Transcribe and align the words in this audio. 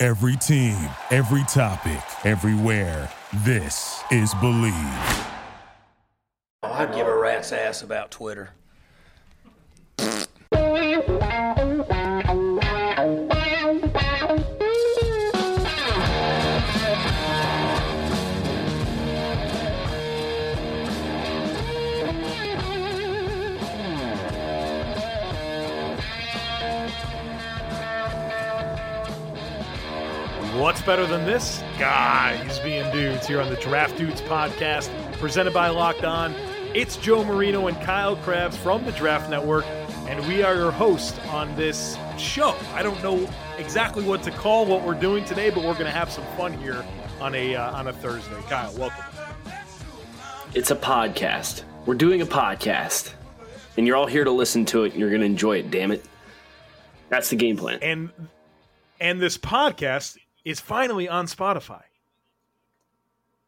Every 0.00 0.36
team, 0.36 0.76
every 1.10 1.42
topic, 1.48 2.00
everywhere. 2.24 3.10
This 3.38 4.00
is 4.12 4.32
Bleav. 4.34 5.26
Oh, 6.62 6.72
I'd 6.72 6.94
give 6.94 7.08
a 7.08 7.18
rat's 7.18 7.50
ass 7.50 7.82
about 7.82 8.12
Twitter. 8.12 8.50
What's 30.58 30.82
better 30.82 31.06
than 31.06 31.24
this? 31.24 31.62
Guys 31.78 32.58
being 32.58 32.90
dudes 32.90 33.28
here 33.28 33.40
on 33.40 33.48
the 33.48 33.54
Draft 33.60 33.96
Dudes 33.96 34.20
podcast, 34.22 34.90
presented 35.20 35.54
by 35.54 35.68
Locked 35.68 36.02
On. 36.02 36.34
It's 36.74 36.96
Joe 36.96 37.22
Marino 37.22 37.68
and 37.68 37.80
Kyle 37.82 38.16
Crabbs 38.16 38.56
from 38.56 38.84
the 38.84 38.90
Draft 38.90 39.30
Network, 39.30 39.64
and 40.08 40.26
we 40.26 40.42
are 40.42 40.56
your 40.56 40.72
hosts 40.72 41.16
on 41.28 41.54
this 41.54 41.96
show. 42.18 42.56
I 42.74 42.82
don't 42.82 43.00
know 43.04 43.30
exactly 43.56 44.02
what 44.02 44.24
to 44.24 44.32
call 44.32 44.66
what 44.66 44.82
we're 44.82 44.98
doing 44.98 45.24
today, 45.24 45.50
but 45.50 45.58
we're 45.58 45.74
going 45.74 45.84
to 45.84 45.92
have 45.92 46.10
some 46.10 46.24
fun 46.36 46.52
here 46.54 46.84
on 47.20 47.36
a 47.36 47.54
uh, 47.54 47.76
on 47.76 47.86
a 47.86 47.92
Thursday. 47.92 48.40
Kyle, 48.48 48.74
welcome. 48.76 49.04
It's 50.54 50.72
a 50.72 50.76
podcast. 50.76 51.62
We're 51.86 51.94
doing 51.94 52.20
a 52.20 52.26
podcast, 52.26 53.12
and 53.76 53.86
you're 53.86 53.94
all 53.96 54.06
here 54.06 54.24
to 54.24 54.32
listen 54.32 54.64
to 54.66 54.82
it. 54.82 54.90
and 54.90 55.00
You're 55.00 55.10
going 55.10 55.20
to 55.20 55.26
enjoy 55.26 55.58
it. 55.58 55.70
Damn 55.70 55.92
it! 55.92 56.04
That's 57.10 57.30
the 57.30 57.36
game 57.36 57.56
plan. 57.56 57.78
And 57.80 58.10
and 59.00 59.20
this 59.20 59.38
podcast 59.38 60.18
is 60.44 60.60
finally 60.60 61.08
on 61.08 61.26
Spotify. 61.26 61.82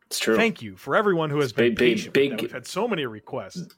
It's 0.07 0.19
true. 0.19 0.37
Thank 0.37 0.61
you 0.61 0.77
for 0.77 0.97
everyone 0.97 1.31
who 1.31 1.39
has 1.41 1.53
been 1.53 1.75
big- 1.75 1.77
big- 1.77 1.97
patient. 1.97 2.07
with 2.07 2.13
big- 2.15 2.41
We've 2.43 2.53
had 2.53 2.67
so 2.67 2.89
many 2.89 3.07
requests. 3.07 3.69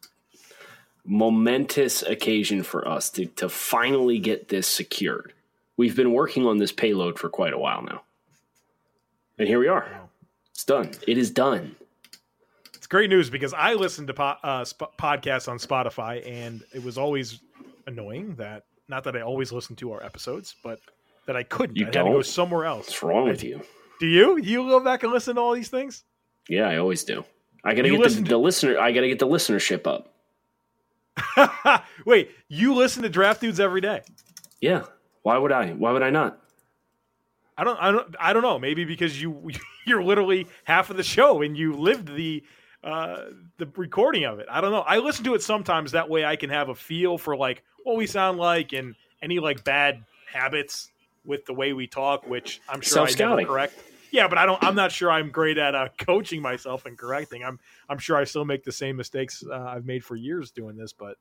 Momentous 1.04 2.02
occasion 2.02 2.62
for 2.62 2.86
us 2.86 3.10
to 3.10 3.26
to 3.26 3.48
finally 3.48 4.18
get 4.20 4.48
this 4.48 4.68
secured. 4.68 5.32
We've 5.76 5.96
been 5.96 6.12
working 6.12 6.46
on 6.46 6.58
this 6.58 6.70
payload 6.70 7.18
for 7.18 7.28
quite 7.28 7.52
a 7.52 7.58
while 7.58 7.82
now, 7.82 8.02
and 9.36 9.48
here 9.48 9.58
we 9.58 9.66
are. 9.66 9.88
It's 10.52 10.64
done. 10.64 10.92
It 11.08 11.18
is 11.18 11.30
done. 11.30 11.74
It's 12.74 12.86
great 12.86 13.10
news 13.10 13.30
because 13.30 13.52
I 13.52 13.74
listened 13.74 14.06
to 14.08 14.14
po- 14.14 14.36
uh, 14.44 14.64
sp- 14.64 14.94
podcasts 14.96 15.48
on 15.48 15.58
Spotify, 15.58 16.24
and 16.24 16.62
it 16.72 16.84
was 16.84 16.96
always 16.98 17.40
annoying 17.88 18.36
that 18.36 18.64
not 18.86 19.02
that 19.04 19.16
I 19.16 19.22
always 19.22 19.50
listen 19.50 19.74
to 19.76 19.90
our 19.92 20.04
episodes, 20.04 20.54
but 20.62 20.78
that 21.26 21.36
I 21.36 21.42
couldn't. 21.42 21.76
You 21.76 21.84
I 21.84 21.86
had 21.86 21.92
to 22.04 22.10
go 22.10 22.22
somewhere 22.22 22.64
else. 22.64 22.86
What's 22.88 23.02
wrong 23.02 23.28
with 23.28 23.42
you? 23.44 23.60
Do 24.00 24.06
you? 24.06 24.38
You 24.38 24.68
go 24.68 24.80
back 24.80 25.02
and 25.02 25.12
listen 25.12 25.36
to 25.36 25.40
all 25.40 25.54
these 25.54 25.68
things? 25.68 26.04
Yeah, 26.48 26.68
I 26.68 26.78
always 26.78 27.04
do. 27.04 27.24
I 27.64 27.74
gotta 27.74 27.88
You 27.88 27.98
get 27.98 28.08
the, 28.10 28.14
to- 28.16 28.22
the 28.22 28.38
listener. 28.38 28.78
I 28.78 28.90
gotta 28.92 29.08
get 29.08 29.18
the 29.20 29.26
listenership 29.28 29.86
up. 29.86 30.14
Wait, 32.06 32.30
you 32.48 32.74
listen 32.74 33.02
to 33.02 33.08
Draft 33.08 33.40
Dudes 33.40 33.60
every 33.60 33.80
day? 33.80 34.02
Yeah. 34.60 34.84
Why 35.22 35.38
would 35.38 35.52
I? 35.52 35.70
Why 35.70 35.92
would 35.92 36.02
I 36.02 36.10
not? 36.10 36.38
I 37.56 37.64
don't. 37.64 37.76
I 37.80 37.92
don't. 37.92 38.16
I 38.18 38.32
don't 38.32 38.42
know. 38.42 38.58
Maybe 38.58 38.84
because 38.84 39.20
you 39.20 39.50
you're 39.86 40.02
literally 40.02 40.46
half 40.64 40.90
of 40.90 40.96
the 40.96 41.02
show 41.02 41.42
and 41.42 41.56
you 41.56 41.74
lived 41.74 42.14
the 42.14 42.42
uh, 42.82 43.26
the 43.58 43.68
recording 43.76 44.24
of 44.24 44.40
it. 44.40 44.46
I 44.50 44.60
don't 44.60 44.72
know. 44.72 44.80
I 44.80 44.98
listen 44.98 45.24
to 45.26 45.34
it 45.34 45.42
sometimes. 45.42 45.92
That 45.92 46.08
way, 46.08 46.24
I 46.24 46.34
can 46.36 46.50
have 46.50 46.68
a 46.70 46.74
feel 46.74 47.18
for 47.18 47.36
like 47.36 47.62
what 47.84 47.96
we 47.96 48.06
sound 48.06 48.38
like 48.38 48.72
and 48.72 48.94
any 49.22 49.38
like 49.38 49.62
bad 49.64 50.02
habits 50.32 50.90
with 51.24 51.46
the 51.46 51.54
way 51.54 51.72
we 51.72 51.86
talk, 51.86 52.26
which 52.26 52.60
I'm 52.68 52.80
sure 52.80 52.98
I 53.02 53.06
Self-scouting. 53.06 53.46
correct. 53.46 53.74
Yeah, 54.10 54.28
but 54.28 54.36
I 54.36 54.44
don't. 54.44 54.62
I'm 54.62 54.74
not 54.74 54.92
sure 54.92 55.10
I'm 55.10 55.30
great 55.30 55.56
at 55.56 55.74
uh, 55.74 55.88
coaching 55.98 56.42
myself 56.42 56.84
and 56.84 56.98
correcting. 56.98 57.42
I'm. 57.44 57.58
I'm 57.88 57.98
sure 57.98 58.16
I 58.16 58.24
still 58.24 58.44
make 58.44 58.62
the 58.62 58.72
same 58.72 58.96
mistakes 58.96 59.42
uh, 59.50 59.54
I've 59.54 59.86
made 59.86 60.04
for 60.04 60.16
years 60.16 60.50
doing 60.50 60.76
this, 60.76 60.92
but 60.92 61.16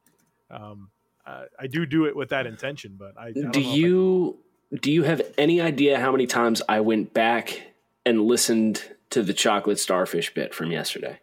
um, 0.49 0.89
uh, 1.25 1.45
I 1.57 1.67
do 1.67 1.85
do 1.85 2.05
it 2.05 2.15
with 2.15 2.29
that 2.29 2.45
intention. 2.45 2.97
But 2.99 3.17
I, 3.17 3.27
I 3.27 3.31
do 3.31 3.49
if 3.53 3.55
I- 3.55 3.59
you 3.59 4.37
do 4.81 4.91
you 4.91 5.03
have 5.03 5.21
any 5.37 5.61
idea 5.61 5.99
how 5.99 6.11
many 6.11 6.27
times 6.27 6.61
I 6.67 6.81
went 6.81 7.13
back 7.13 7.61
and 8.05 8.21
listened 8.23 8.83
to 9.11 9.23
the 9.23 9.33
chocolate 9.33 9.79
starfish 9.79 10.33
bit 10.33 10.53
from 10.53 10.71
yesterday? 10.71 11.19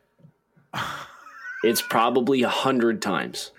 it's 1.65 1.83
probably 1.83 2.43
a 2.43 2.49
hundred 2.49 3.03
times, 3.03 3.51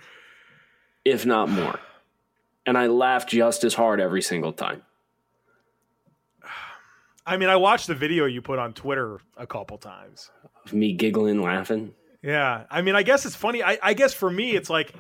if 1.06 1.25
not 1.28 1.50
more, 1.50 1.80
and 2.66 2.75
I 2.78 2.88
laughed 2.88 3.30
just 3.30 3.63
as 3.63 3.74
hard 3.75 4.00
every 4.00 4.22
single 4.24 4.53
time. 4.53 4.81
I 7.29 7.38
mean, 7.38 7.50
I 7.50 7.57
watched 7.57 7.85
the 7.85 7.94
video 7.94 8.25
you 8.25 8.41
put 8.41 8.57
on 8.57 8.73
Twitter 8.73 9.19
a 9.38 9.45
couple 9.45 9.78
times. 9.78 10.31
Of 10.66 10.73
me 10.73 10.94
giggling, 10.94 11.41
laughing. 11.41 11.94
Yeah, 12.23 12.63
I 12.72 12.81
mean, 12.81 12.95
I 12.95 13.03
guess 13.03 13.25
it's 13.25 13.35
funny. 13.35 13.62
I, 13.62 13.78
I 13.81 13.94
guess 13.94 14.13
for 14.16 14.29
me, 14.31 14.56
it's 14.56 14.69
like 14.69 14.94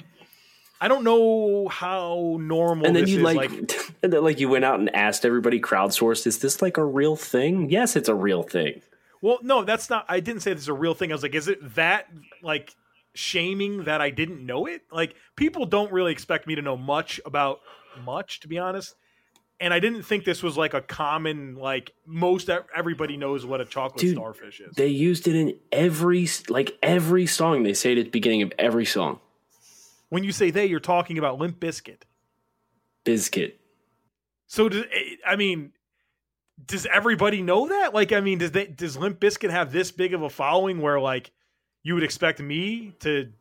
I 0.79 0.87
don't 0.87 1.03
know 1.03 1.67
how 1.67 2.37
normal 2.39 2.85
and 2.85 2.95
then 2.95 3.03
this 3.03 3.11
you 3.11 3.27
is. 3.27 3.35
like, 3.35 3.51
Like, 3.51 3.71
and 4.03 4.13
then 4.13 4.23
like 4.23 4.39
you 4.39 4.47
went 4.47 4.63
out 4.63 4.79
and 4.79 4.95
asked 4.95 5.25
everybody 5.25 5.59
crowdsourced, 5.59 6.27
is 6.27 6.39
this 6.39 6.61
like 6.61 6.77
a 6.77 6.85
real 6.85 7.15
thing? 7.15 7.69
Yes, 7.69 7.95
it's 7.95 8.09
a 8.09 8.15
real 8.15 8.43
thing. 8.43 8.81
well, 9.21 9.39
no, 9.41 9.63
that's 9.63 9.89
not. 9.89 10.05
I 10.07 10.19
didn't 10.19 10.41
say 10.41 10.53
this 10.53 10.63
is 10.63 10.69
a 10.69 10.73
real 10.73 10.93
thing. 10.93 11.11
I 11.11 11.15
was 11.15 11.23
like, 11.23 11.35
is 11.35 11.47
it 11.47 11.75
that 11.75 12.07
like 12.43 12.75
shaming 13.15 13.85
that 13.85 14.01
I 14.01 14.11
didn't 14.11 14.45
know 14.45 14.67
it? 14.67 14.83
Like, 14.91 15.15
people 15.35 15.65
don't 15.65 15.91
really 15.91 16.11
expect 16.11 16.45
me 16.45 16.55
to 16.55 16.61
know 16.61 16.77
much 16.77 17.19
about 17.25 17.59
much, 18.05 18.39
to 18.41 18.47
be 18.47 18.59
honest. 18.59 18.95
And 19.61 19.73
I 19.73 19.79
didn't 19.79 20.03
think 20.03 20.23
this 20.23 20.41
was 20.41 20.55
like 20.57 20.73
a 20.73 20.81
common 20.81 21.55
like 21.55 21.91
most 22.05 22.49
everybody 22.49 23.17
knows 23.17 23.45
what 23.45 23.59
a 23.59 23.65
chocolate 23.65 23.99
Dude, 23.99 24.15
starfish 24.15 24.61
is. 24.61 24.75
They 24.75 24.87
used 24.87 25.27
it 25.27 25.35
in 25.35 25.55
every 25.71 26.29
like 26.47 26.77
every 26.81 27.25
song. 27.27 27.63
They 27.63 27.73
say 27.73 27.91
it 27.91 27.97
at 27.97 28.05
the 28.05 28.11
beginning 28.11 28.41
of 28.41 28.53
every 28.57 28.85
song. 28.85 29.19
when 30.09 30.23
you 30.23 30.31
say 30.31 30.49
they, 30.49 30.65
you're 30.65 30.79
talking 30.79 31.17
about 31.17 31.39
Limp 31.39 31.59
Bizkit. 31.59 32.03
Bizkit. 33.05 33.53
So 34.47 34.69
does 34.69 34.83
eh, 34.83 35.15
I 35.27 35.35
mean, 35.35 35.73
does 36.65 36.85
everybody 36.85 37.41
know 37.41 37.67
that? 37.67 37.93
Like, 37.93 38.11
I 38.11 38.21
mean, 38.21 38.37
does 38.39 38.51
they, 38.51 38.67
does 38.67 38.97
Limp 38.97 39.19
Bizkit 39.19 39.49
have 39.49 39.71
this 39.71 39.91
big 39.91 40.13
of 40.13 40.21
a 40.21 40.29
following 40.29 40.81
where 40.81 40.99
like 40.99 41.31
you 41.83 41.93
would 41.95 42.03
expect 42.03 42.39
me 42.39 42.93
to 43.01 43.31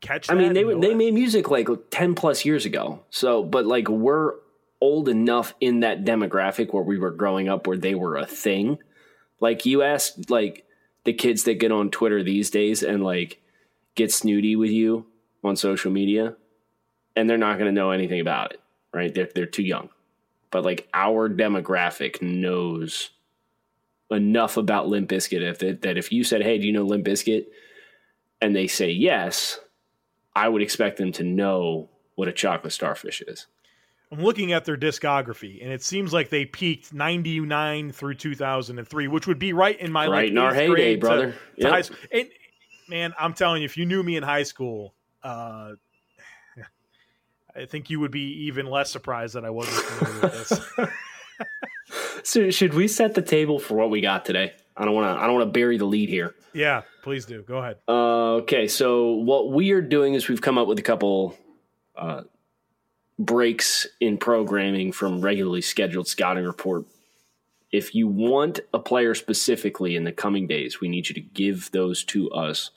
catch? 0.00 0.30
I 0.30 0.34
mean, 0.34 0.52
they 0.52 0.62
they 0.62 0.88
that? 0.88 0.96
made 0.96 1.14
music 1.14 1.50
like 1.50 1.68
ten 1.90 2.14
plus 2.14 2.44
years 2.44 2.64
ago. 2.64 3.02
So, 3.10 3.42
but 3.42 3.66
like 3.66 3.88
we're 3.88 4.34
old 4.84 5.08
enough 5.08 5.54
in 5.62 5.80
that 5.80 6.04
demographic 6.04 6.74
where 6.74 6.82
we 6.82 6.98
were 6.98 7.10
growing 7.10 7.48
up 7.48 7.66
where 7.66 7.78
they 7.78 7.94
were 7.94 8.18
a 8.18 8.26
thing. 8.26 8.76
Like 9.40 9.64
you 9.64 9.80
asked, 9.80 10.28
like 10.28 10.66
the 11.04 11.14
kids 11.14 11.44
that 11.44 11.58
get 11.58 11.72
on 11.72 11.90
Twitter 11.90 12.22
these 12.22 12.50
days 12.50 12.82
and 12.82 13.02
like 13.02 13.40
get 13.94 14.12
snooty 14.12 14.56
with 14.56 14.70
you 14.70 15.06
on 15.42 15.56
social 15.56 15.90
media, 15.90 16.36
and 17.16 17.30
they're 17.30 17.38
not 17.38 17.54
going 17.54 17.74
to 17.74 17.80
know 17.80 17.92
anything 17.92 18.20
about 18.20 18.52
it, 18.52 18.60
right? 18.92 19.14
They're 19.14 19.30
they're 19.34 19.46
too 19.46 19.62
young. 19.62 19.88
But 20.50 20.64
like 20.64 20.86
our 20.92 21.30
demographic 21.30 22.20
knows 22.20 23.08
enough 24.10 24.58
about 24.58 24.86
Limp 24.86 25.08
Bizkit 25.08 25.40
if 25.40 25.60
that, 25.60 25.80
that 25.80 25.96
if 25.96 26.12
you 26.12 26.24
said, 26.24 26.42
"Hey, 26.42 26.58
do 26.58 26.66
you 26.66 26.74
know 26.74 26.84
Limp 26.84 27.06
Bizkit?" 27.06 27.46
and 28.42 28.54
they 28.54 28.66
say 28.66 28.90
yes, 28.90 29.60
I 30.36 30.50
would 30.50 30.60
expect 30.60 30.98
them 30.98 31.12
to 31.12 31.24
know 31.24 31.88
what 32.16 32.28
a 32.28 32.32
chocolate 32.32 32.74
starfish 32.74 33.22
is. 33.26 33.46
I'm 34.14 34.22
looking 34.22 34.52
at 34.52 34.64
their 34.64 34.76
discography, 34.76 35.62
and 35.62 35.72
it 35.72 35.82
seems 35.82 36.12
like 36.12 36.30
they 36.30 36.44
peaked 36.44 36.92
'99 36.92 37.90
through 37.92 38.14
2003, 38.14 39.08
which 39.08 39.26
would 39.26 39.38
be 39.38 39.52
right 39.52 39.78
in 39.80 39.90
my 39.90 40.06
Right 40.06 40.24
like 40.24 40.30
in 40.30 40.38
our 40.38 40.50
eighth 40.50 40.56
heyday, 40.56 40.70
grade 40.70 41.00
to- 41.00 41.06
brother. 41.06 41.30
to 41.32 41.36
Yep. 41.56 41.70
high 41.70 41.82
school. 41.82 41.96
And 42.12 42.28
man, 42.88 43.14
I'm 43.18 43.34
telling 43.34 43.62
you, 43.62 43.66
if 43.66 43.76
you 43.76 43.86
knew 43.86 44.02
me 44.02 44.16
in 44.16 44.22
high 44.22 44.44
school, 44.44 44.94
uh, 45.22 45.72
I 47.56 47.66
think 47.66 47.88
you 47.90 48.00
would 48.00 48.10
be 48.10 48.46
even 48.46 48.66
less 48.66 48.90
surprised 48.90 49.34
that 49.34 49.44
I 49.44 49.50
wasn't 49.50 49.76
familiar 49.84 50.20
with 50.22 50.48
this. 50.48 50.88
So 52.22 52.50
should 52.50 52.72
we 52.74 52.88
set 52.88 53.14
the 53.14 53.20
table 53.22 53.58
for 53.58 53.74
what 53.74 53.90
we 53.90 54.00
got 54.00 54.24
today? 54.24 54.54
I 54.76 54.84
don't 54.86 54.94
want 54.94 55.04
to. 55.14 55.22
I 55.22 55.26
don't 55.26 55.34
want 55.36 55.46
to 55.52 55.52
bury 55.58 55.76
the 55.76 55.84
lead 55.84 56.08
here. 56.08 56.34
yeah, 56.54 56.82
please 57.02 57.26
do. 57.26 57.42
Go 57.42 57.58
ahead. 57.58 57.76
Uh, 57.86 58.36
okay, 58.36 58.66
so 58.66 59.12
what 59.12 59.52
we 59.52 59.72
are 59.72 59.82
doing 59.82 60.14
is 60.14 60.26
we've 60.28 60.40
come 60.40 60.56
up 60.56 60.66
with 60.66 60.78
a 60.78 60.82
couple 60.82 61.36
uh, 61.96 62.22
breaks 63.18 63.86
in 64.00 64.18
programming 64.18 64.92
from 64.92 65.20
regularly 65.20 65.60
scheduled 65.60 66.08
scouting 66.08 66.44
report 66.44 66.84
If 67.70 67.94
you 67.94 68.06
want 68.06 68.60
a 68.72 68.78
player 68.78 69.14
specifically 69.14 69.96
in 69.96 70.04
the 70.04 70.12
coming 70.12 70.46
days, 70.46 70.80
we 70.80 70.88
need 70.88 71.08
you 71.08 71.14
to 71.14 71.20
give 71.20 71.70
those 71.72 72.04
to 72.04 72.30
us 72.30 72.70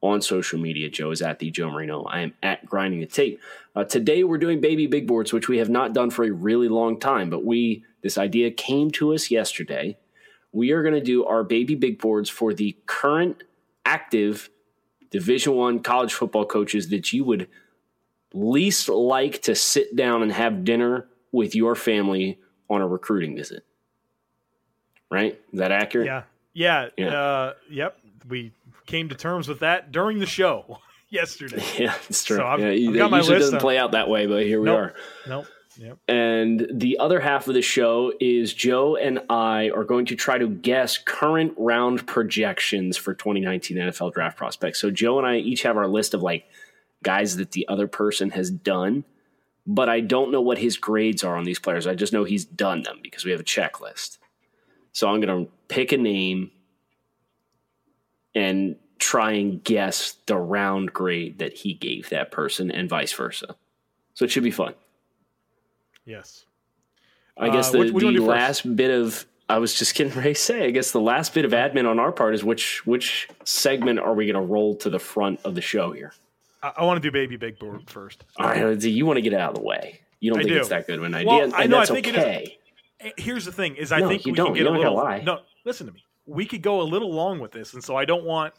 on 0.00 0.20
social 0.20 0.58
media. 0.58 0.90
Joe 0.90 1.10
is 1.10 1.22
at 1.22 1.38
the 1.38 1.50
Joe 1.50 1.70
Marino. 1.70 2.04
I 2.04 2.20
am 2.20 2.34
at 2.42 2.64
grinding 2.66 3.00
the 3.00 3.06
tape. 3.06 3.40
Uh, 3.74 3.84
today 3.84 4.22
we're 4.22 4.38
doing 4.38 4.60
baby 4.60 4.86
big 4.86 5.06
boards, 5.06 5.32
which 5.32 5.48
we 5.48 5.58
have 5.58 5.70
not 5.70 5.94
done 5.94 6.10
for 6.10 6.24
a 6.24 6.30
really 6.30 6.68
long 6.68 7.00
time, 7.00 7.30
but 7.30 7.44
we 7.44 7.84
this 8.02 8.18
idea 8.18 8.50
came 8.50 8.90
to 8.92 9.14
us 9.14 9.30
yesterday. 9.30 9.96
We 10.52 10.72
are 10.72 10.82
going 10.82 10.94
to 10.94 11.00
do 11.00 11.24
our 11.24 11.42
baby 11.42 11.74
big 11.74 11.98
boards 11.98 12.28
for 12.28 12.52
the 12.52 12.76
current 12.86 13.42
active 13.84 14.50
Division 15.10 15.54
One 15.54 15.80
college 15.80 16.12
football 16.12 16.44
coaches 16.44 16.88
that 16.90 17.12
you 17.12 17.24
would 17.24 17.48
least 18.34 18.88
like 18.88 19.42
to 19.42 19.54
sit 19.54 19.94
down 19.96 20.22
and 20.22 20.32
have 20.32 20.64
dinner 20.64 21.06
with 21.32 21.54
your 21.54 21.74
family 21.74 22.38
on 22.68 22.80
a 22.80 22.86
recruiting 22.86 23.36
visit. 23.36 23.64
Right? 25.10 25.38
Is 25.52 25.58
that 25.58 25.70
accurate? 25.72 26.06
Yeah. 26.06 26.22
Yeah. 26.54 26.88
Yeah. 26.96 27.08
Uh, 27.18 27.52
yep. 27.70 27.98
We 28.28 28.52
came 28.86 29.08
to 29.10 29.14
terms 29.14 29.48
with 29.48 29.60
that 29.60 29.92
during 29.92 30.18
the 30.18 30.26
show 30.26 30.78
yesterday. 31.08 31.62
Yeah, 31.78 31.94
it's 32.08 32.24
true. 32.24 32.38
So 32.38 32.44
I've- 32.46 32.62
yeah, 32.62 32.68
I've 33.04 33.12
usually 33.12 33.18
list 33.20 33.28
doesn't 33.28 33.56
of- 33.56 33.60
play 33.62 33.78
out 33.78 33.92
that 33.92 34.08
way, 34.08 34.26
but 34.26 34.42
here 34.44 34.60
we 34.60 34.66
Nope. 34.66 34.78
are. 34.78 34.94
Nope. 35.28 35.46
Yep. 35.76 35.98
And 36.06 36.66
the 36.72 36.98
other 37.00 37.18
half 37.18 37.48
of 37.48 37.54
the 37.54 37.62
show 37.62 38.12
is 38.20 38.54
Joe 38.54 38.94
and 38.94 39.18
I 39.28 39.70
are 39.70 39.82
going 39.82 40.06
to 40.06 40.14
try 40.14 40.38
to 40.38 40.46
guess 40.48 40.98
current 40.98 41.52
round 41.56 42.06
projections 42.06 42.96
for 42.96 43.12
2019 43.12 43.78
NFL 43.78 44.14
draft 44.14 44.36
prospects. 44.36 44.80
So 44.80 44.92
Joe 44.92 45.18
and 45.18 45.26
I 45.26 45.38
each 45.38 45.62
have 45.62 45.76
our 45.76 45.88
list 45.88 46.14
of 46.14 46.22
like 46.22 46.44
guys 47.04 47.36
that 47.36 47.52
the 47.52 47.66
other 47.68 47.86
person 47.86 48.30
has 48.30 48.50
done, 48.50 49.04
but 49.66 49.88
I 49.88 50.00
don't 50.00 50.32
know 50.32 50.40
what 50.40 50.58
his 50.58 50.76
grades 50.76 51.22
are 51.22 51.36
on 51.36 51.44
these 51.44 51.58
players. 51.60 51.86
I 51.86 51.94
just 51.94 52.12
know 52.12 52.24
he's 52.24 52.44
done 52.44 52.82
them 52.82 52.98
because 53.02 53.24
we 53.24 53.30
have 53.30 53.40
a 53.40 53.44
checklist. 53.44 54.18
So 54.92 55.08
I'm 55.08 55.20
going 55.20 55.46
to 55.46 55.52
pick 55.68 55.92
a 55.92 55.96
name 55.96 56.50
and 58.34 58.76
try 58.98 59.32
and 59.32 59.62
guess 59.62 60.16
the 60.26 60.36
round 60.36 60.92
grade 60.92 61.38
that 61.38 61.52
he 61.52 61.74
gave 61.74 62.08
that 62.10 62.30
person 62.30 62.70
and 62.70 62.88
vice 62.88 63.12
versa. 63.12 63.54
So 64.14 64.24
it 64.24 64.30
should 64.30 64.44
be 64.44 64.50
fun. 64.50 64.74
Yes. 66.04 66.44
I 67.36 67.48
guess 67.50 67.68
Uh, 67.68 67.72
the, 67.72 67.78
what 67.78 67.86
do 67.86 67.92
the 68.00 68.04
wanna 68.06 68.18
first? 68.18 68.64
last 68.64 68.76
bit 68.76 68.90
of 68.90 69.26
I 69.48 69.58
was 69.58 69.74
just 69.74 69.94
getting 69.94 70.16
ready 70.16 70.32
to 70.34 70.40
say. 70.40 70.64
I 70.64 70.70
guess 70.70 70.90
the 70.92 71.00
last 71.00 71.34
bit 71.34 71.44
of 71.44 71.50
admin 71.50 71.86
on 71.88 71.98
our 71.98 72.12
part 72.12 72.34
is 72.34 72.42
which 72.44 72.86
which 72.86 73.28
segment 73.44 73.98
are 73.98 74.14
we 74.14 74.26
going 74.26 74.42
to 74.42 74.52
roll 74.52 74.74
to 74.76 74.88
the 74.88 74.98
front 74.98 75.40
of 75.44 75.54
the 75.54 75.60
show 75.60 75.92
here? 75.92 76.12
I, 76.64 76.72
I 76.78 76.84
want 76.84 77.02
to 77.02 77.06
do 77.08 77.12
baby 77.12 77.36
big 77.36 77.58
board 77.58 77.88
first. 77.90 78.24
All 78.38 78.46
right, 78.46 78.82
you 78.82 79.06
want 79.06 79.16
to 79.18 79.22
get 79.22 79.32
it 79.32 79.40
out 79.40 79.50
of 79.50 79.56
the 79.56 79.62
way. 79.62 80.00
You 80.20 80.30
don't 80.30 80.40
I 80.40 80.42
think 80.42 80.54
do. 80.54 80.60
it's 80.60 80.68
that 80.70 80.86
good 80.86 80.98
of 80.98 81.04
an 81.04 81.14
idea, 81.14 81.28
Well, 81.28 81.42
and 81.44 81.54
I 81.54 81.66
know, 81.66 81.76
I 81.76 81.80
that's 81.80 81.90
think 81.90 82.08
it 82.08 82.14
is- 82.16 82.20
okay. 82.22 82.58
Eh, 83.00 83.10
Here's 83.18 83.44
the 83.44 83.52
thing: 83.52 83.76
is 83.76 83.92
I 83.92 84.00
No, 84.00 84.08
think 84.08 84.24
you 84.24 84.32
we 84.32 84.36
don't. 84.36 84.46
can 84.46 84.54
get 84.54 84.62
You 84.62 84.68
a 84.68 84.72
little. 84.76 84.94
lie. 84.94 85.20
No, 85.20 85.40
listen 85.64 85.86
to 85.86 85.92
me. 85.92 86.02
We 86.26 86.46
could 86.46 86.62
go 86.62 86.80
a 86.80 86.84
little 86.84 87.12
long 87.12 87.38
with 87.40 87.52
this, 87.52 87.74
and 87.74 87.84
so 87.84 87.96
I 87.96 88.04
don't 88.06 88.24
want 88.24 88.54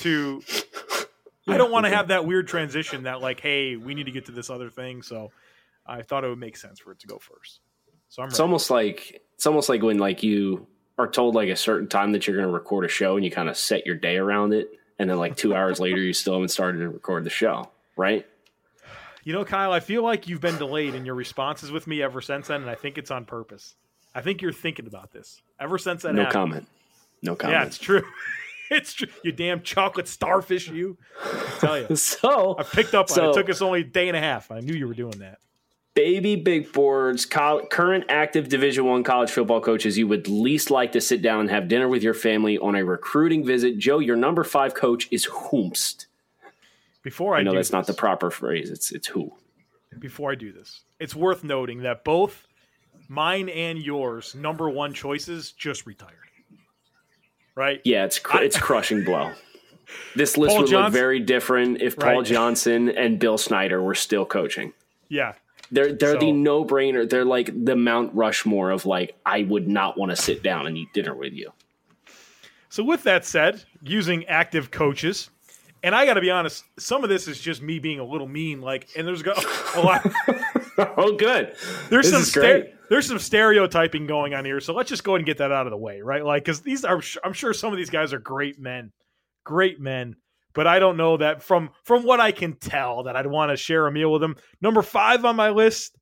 to. 0.00 0.42
I 1.46 1.58
don't 1.58 1.70
want 1.70 1.84
to 1.86 1.90
have 1.94 2.08
that 2.08 2.26
weird 2.26 2.48
transition 2.48 3.02
that 3.04 3.20
like, 3.20 3.38
hey, 3.40 3.76
we 3.76 3.94
need 3.94 4.06
to 4.06 4.10
get 4.12 4.24
to 4.26 4.32
this 4.32 4.48
other 4.50 4.70
thing. 4.70 5.02
So 5.02 5.30
I 5.86 6.00
thought 6.02 6.24
it 6.24 6.28
would 6.28 6.38
make 6.38 6.56
sense 6.56 6.80
for 6.80 6.90
it 6.92 6.98
to 7.00 7.06
go 7.06 7.18
first. 7.18 7.60
So 8.08 8.22
I'm 8.22 8.28
It's 8.28 8.38
ready. 8.38 8.46
almost 8.46 8.70
like 8.70 9.22
it's 9.34 9.46
almost 9.46 9.68
like 9.68 9.82
when 9.82 9.98
like 9.98 10.22
you 10.22 10.66
are 10.98 11.06
told 11.08 11.34
like 11.34 11.50
a 11.50 11.56
certain 11.56 11.86
time 11.88 12.12
that 12.12 12.26
you're 12.26 12.36
going 12.36 12.48
to 12.48 12.52
record 12.52 12.84
a 12.86 12.88
show, 12.88 13.16
and 13.16 13.24
you 13.24 13.30
kind 13.30 13.48
of 13.50 13.56
set 13.58 13.84
your 13.84 13.94
day 13.96 14.16
around 14.16 14.54
it, 14.54 14.70
and 14.98 15.08
then 15.10 15.18
like 15.18 15.36
two 15.36 15.54
hours 15.54 15.80
later, 15.80 15.98
you 16.00 16.12
still 16.12 16.34
haven't 16.34 16.48
started 16.48 16.78
to 16.78 16.88
record 16.88 17.24
the 17.24 17.30
show, 17.30 17.70
right? 17.96 18.26
You 19.24 19.32
know, 19.32 19.44
Kyle, 19.44 19.72
I 19.72 19.80
feel 19.80 20.02
like 20.02 20.28
you've 20.28 20.40
been 20.42 20.58
delayed 20.58 20.94
in 20.94 21.06
your 21.06 21.14
responses 21.14 21.70
with 21.72 21.86
me 21.86 22.02
ever 22.02 22.20
since 22.20 22.48
then, 22.48 22.60
and 22.62 22.70
I 22.70 22.74
think 22.74 22.98
it's 22.98 23.10
on 23.10 23.24
purpose. 23.24 23.74
I 24.14 24.20
think 24.20 24.42
you're 24.42 24.52
thinking 24.52 24.86
about 24.86 25.12
this 25.12 25.40
ever 25.58 25.78
since 25.78 26.02
that 26.02 26.14
No 26.14 26.22
happened. 26.24 26.32
comment. 26.32 26.66
No 27.22 27.34
comment. 27.34 27.58
Yeah, 27.58 27.66
it's 27.66 27.78
true. 27.78 28.02
it's 28.70 28.92
true. 28.92 29.08
You 29.22 29.32
damn 29.32 29.62
chocolate 29.62 30.08
starfish, 30.08 30.68
you. 30.68 30.98
I 31.24 31.56
tell 31.58 31.78
you, 31.78 31.96
so 31.96 32.56
I 32.58 32.62
picked 32.64 32.94
up 32.94 33.10
on 33.10 33.24
it. 33.24 33.28
It 33.30 33.34
took 33.34 33.48
us 33.48 33.62
only 33.62 33.80
a 33.80 33.84
day 33.84 34.08
and 34.08 34.16
a 34.16 34.20
half. 34.20 34.50
I 34.50 34.60
knew 34.60 34.74
you 34.74 34.86
were 34.86 34.94
doing 34.94 35.18
that. 35.20 35.38
Baby 35.94 36.34
big 36.36 36.72
boards 36.72 37.24
col- 37.24 37.64
current 37.66 38.04
active 38.08 38.48
division 38.48 38.84
one 38.84 39.04
college 39.04 39.30
football 39.30 39.60
coaches 39.60 39.96
you 39.96 40.08
would 40.08 40.26
least 40.28 40.70
like 40.70 40.92
to 40.92 41.00
sit 41.00 41.22
down 41.22 41.40
and 41.40 41.50
have 41.50 41.68
dinner 41.68 41.88
with 41.88 42.02
your 42.02 42.14
family 42.14 42.58
on 42.58 42.74
a 42.74 42.84
recruiting 42.84 43.44
visit 43.46 43.78
joe 43.78 44.00
your 44.00 44.16
number 44.16 44.42
five 44.42 44.74
coach 44.74 45.06
is 45.12 45.26
whomst 45.26 46.06
Before 47.02 47.36
I, 47.36 47.40
i 47.40 47.42
know 47.42 47.52
do 47.52 47.56
that's 47.58 47.70
not 47.72 47.86
the 47.86 47.92
this- 47.92 48.00
proper 48.00 48.30
phrase 48.30 48.70
it's 48.70 48.90
it's 48.92 49.06
who 49.06 49.32
before 50.00 50.32
I 50.32 50.34
do 50.34 50.50
this, 50.52 50.80
it's 50.98 51.14
worth 51.14 51.44
noting 51.44 51.82
that 51.84 52.02
both 52.02 52.48
mine 53.08 53.48
and 53.48 53.78
yours 53.78 54.34
number 54.34 54.68
one 54.68 54.92
choices 54.92 55.52
just 55.52 55.86
retired. 55.86 56.10
Right? 57.54 57.80
yeah 57.84 58.04
it's 58.04 58.18
cr- 58.18 58.42
it's 58.42 58.58
crushing 58.58 59.04
blow 59.04 59.30
this 60.16 60.36
list 60.36 60.50
Paul 60.56 60.62
would 60.62 60.70
Johnson- 60.70 60.82
look 60.86 60.92
very 60.92 61.20
different 61.20 61.80
if 61.80 61.96
paul 61.96 62.16
Right. 62.18 62.26
johnson 62.26 62.88
and 62.88 63.20
bill 63.20 63.38
snyder 63.38 63.80
were 63.80 63.94
still 63.94 64.24
coaching 64.26 64.72
Yeah. 65.08 65.34
They're 65.74 65.92
they're 65.92 66.14
So- 66.14 66.18
the 66.20 66.32
no-brainer 66.32 67.08
they're 67.08 67.24
like 67.24 67.50
the 67.64 67.76
mount 67.76 68.14
rushmore 68.14 68.70
of 68.70 68.86
like 68.86 69.16
i 69.26 69.42
would 69.42 69.68
not 69.68 69.98
want 69.98 70.10
to 70.10 70.16
sit 70.16 70.42
down 70.42 70.66
and 70.66 70.76
eat 70.78 70.88
dinner 70.94 71.14
with 71.14 71.32
you 71.32 71.52
So 72.68 72.82
with 72.82 73.02
that 73.04 73.24
said, 73.24 73.62
using 73.82 74.24
active 74.26 74.70
coaches, 74.72 75.30
and 75.84 75.94
I 75.94 76.06
got 76.06 76.14
to 76.14 76.20
be 76.20 76.30
honest, 76.30 76.64
some 76.76 77.04
of 77.04 77.08
this 77.10 77.28
is 77.28 77.38
just 77.40 77.62
me 77.62 77.78
being 77.78 78.00
a 78.00 78.04
little 78.04 78.26
mean. 78.26 78.60
Like, 78.62 78.88
and 78.96 79.06
there's 79.06 79.22
go- 79.22 79.34
a 79.76 79.80
lot. 79.80 80.04
oh 80.96 81.12
good 81.16 81.54
There's 81.88 82.10
This 82.10 82.32
some 82.32 82.42
great. 82.42 82.74
there's 82.90 83.06
some 83.06 83.20
stereotyping 83.20 84.08
going 84.08 84.34
on 84.34 84.44
here. 84.44 84.58
So 84.60 84.72
let's 84.74 84.88
just 84.88 85.04
go 85.04 85.12
ahead 85.12 85.20
and 85.20 85.26
get 85.26 85.38
that 85.38 85.52
out 85.52 85.66
of 85.68 85.70
the 85.70 85.76
way, 85.76 86.00
right? 86.00 86.24
Like, 86.24 86.44
because 86.44 86.62
these 86.62 86.84
are, 86.84 87.00
I'm 87.22 87.32
sure 87.32 87.52
some 87.54 87.72
of 87.72 87.76
these 87.76 87.90
guys 87.90 88.12
are 88.12 88.18
great 88.18 88.58
men, 88.58 88.90
great 89.44 89.78
men. 89.78 90.16
But 90.54 90.66
I 90.66 90.78
don't 90.78 90.96
know 90.96 91.16
that 91.16 91.42
from 91.42 91.70
from 91.82 92.04
what 92.04 92.20
I 92.20 92.32
can 92.32 92.54
tell 92.54 93.04
that 93.04 93.16
I'd 93.16 93.26
want 93.26 93.50
to 93.50 93.56
share 93.56 93.86
a 93.86 93.92
meal 93.92 94.12
with 94.12 94.22
him. 94.22 94.36
Number 94.60 94.82
five 94.82 95.24
on 95.24 95.36
my 95.36 95.50
list, 95.50 95.96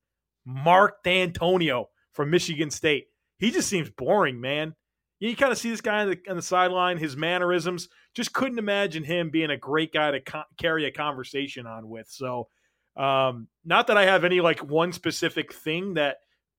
Mark 0.44 1.02
Dantonio 1.04 1.87
from 2.12 2.31
Michigan 2.31 2.70
State. 2.70 3.06
He 3.38 3.50
just 3.50 3.69
seems 3.69 3.90
boring, 3.90 4.40
man. 4.40 4.75
You 5.19 5.37
kind 5.37 5.52
of 5.52 5.58
see 5.58 5.70
this 5.70 5.81
guy 5.81 6.00
on 6.00 6.10
the, 6.10 6.19
on 6.28 6.37
the 6.37 6.43
sideline, 6.43 6.99
his 6.99 7.16
mannerisms. 7.16 7.88
Just 8.12 8.32
couldn't 8.32 8.58
imagine 8.58 9.04
him 9.04 9.31
being 9.31 9.50
a 9.50 9.56
great 9.56 9.93
guy 9.93 10.10
to 10.10 10.20
co- 10.20 10.43
carry 10.58 10.84
a 10.84 10.90
conversation 10.90 11.64
on 11.64 11.88
with. 11.88 12.08
So, 12.08 12.49
um, 12.96 13.46
not 13.64 13.87
that 13.87 13.96
I 13.96 14.04
have 14.04 14.25
any 14.25 14.40
like 14.40 14.64
one 14.64 14.93
specific 14.93 15.52
thing 15.52 15.94
that 15.94 16.19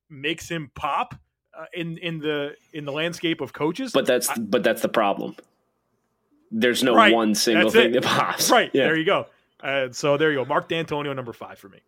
makes 0.09 0.47
him 0.49 0.71
pop 0.75 1.13
uh, 1.57 1.65
in 1.73 1.97
in 1.97 2.19
the 2.19 2.55
in 2.71 2.85
the 2.85 2.91
landscape 2.91 3.41
of 3.41 3.53
coaches. 3.53 3.91
But 3.91 4.05
that's 4.05 4.29
but 4.37 4.63
that's 4.63 4.81
the 4.81 4.89
problem. 4.89 5.35
There's 6.55 6.83
no 6.83 6.93
Right. 6.95 7.11
one 7.13 7.33
single 7.35 7.63
That's 7.71 7.75
thing 7.75 7.95
it. 7.95 8.01
that 8.01 8.07
pops. 8.07 8.51
right 8.51 8.69
Yeah. 8.73 8.83
there 8.83 8.95
you 8.95 9.05
go. 9.05 9.25
Uh, 9.61 9.87
so 9.91 10.17
there 10.17 10.31
you 10.31 10.37
go. 10.37 10.45
Mark 10.45 10.69
Dantonio, 10.69 11.15
number 11.15 11.33
five 11.33 11.57
for 11.57 11.67
me. 11.69 11.79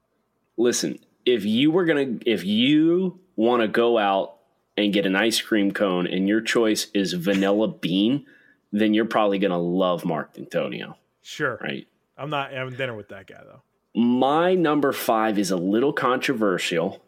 Listen, 0.58 0.98
if 1.26 1.46
you 1.46 1.70
were 1.72 1.86
gonna 1.86 2.18
if 2.26 2.44
you 2.44 3.20
want 3.36 3.62
to 3.62 3.68
go 3.68 3.98
out 3.98 4.36
and 4.78 4.92
get 4.92 5.06
an 5.06 5.16
ice 5.16 5.40
cream 5.42 5.72
cone 5.72 6.08
and 6.08 6.28
your 6.28 6.42
choice 6.42 6.88
is 6.94 7.14
vanilla 7.14 7.68
bean, 7.82 8.26
then 8.72 8.94
you're 8.94 9.06
probably 9.06 9.38
gonna 9.40 9.60
love 9.60 10.04
Mark 10.04 10.34
Dantonio, 10.34 10.96
Sure, 11.22 11.60
right? 11.62 11.88
I'm 12.18 12.30
not 12.30 12.52
having 12.52 12.76
dinner 12.76 12.96
with 12.96 13.10
that 13.10 13.28
guy 13.28 13.42
though. 13.44 13.62
My 14.00 14.56
number 14.56 14.92
five 14.94 15.38
is 15.38 15.52
a 15.52 15.58
little 15.58 15.94
controversial. 15.94 17.02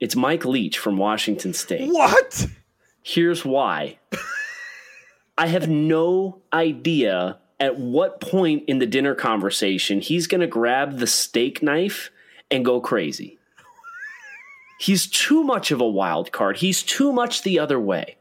It's 0.00 0.16
Mike 0.16 0.44
Leach 0.44 0.78
from 0.78 0.96
Washington 0.96 1.52
State. 1.54 1.88
What? 1.90 2.46
Here's 3.02 3.44
why. 3.44 3.98
I 5.42 5.46
have 5.48 5.68
no 5.68 6.40
idea 6.52 7.40
at 7.58 7.76
what 7.76 8.20
point 8.20 8.62
in 8.68 8.78
the 8.78 8.86
dinner 8.86 9.16
conversation 9.16 10.00
he's 10.00 10.28
going 10.28 10.40
to 10.40 10.46
grab 10.46 10.98
the 10.98 11.06
steak 11.08 11.64
knife 11.64 12.12
and 12.48 12.64
go 12.64 12.80
crazy. 12.80 13.40
He's 14.78 15.08
too 15.08 15.42
much 15.42 15.72
of 15.72 15.80
a 15.80 15.88
wild 15.88 16.30
card. 16.30 16.58
He's 16.58 16.84
too 16.84 17.12
much 17.12 17.42
the 17.42 17.58
other 17.58 17.80
way. 17.80 18.18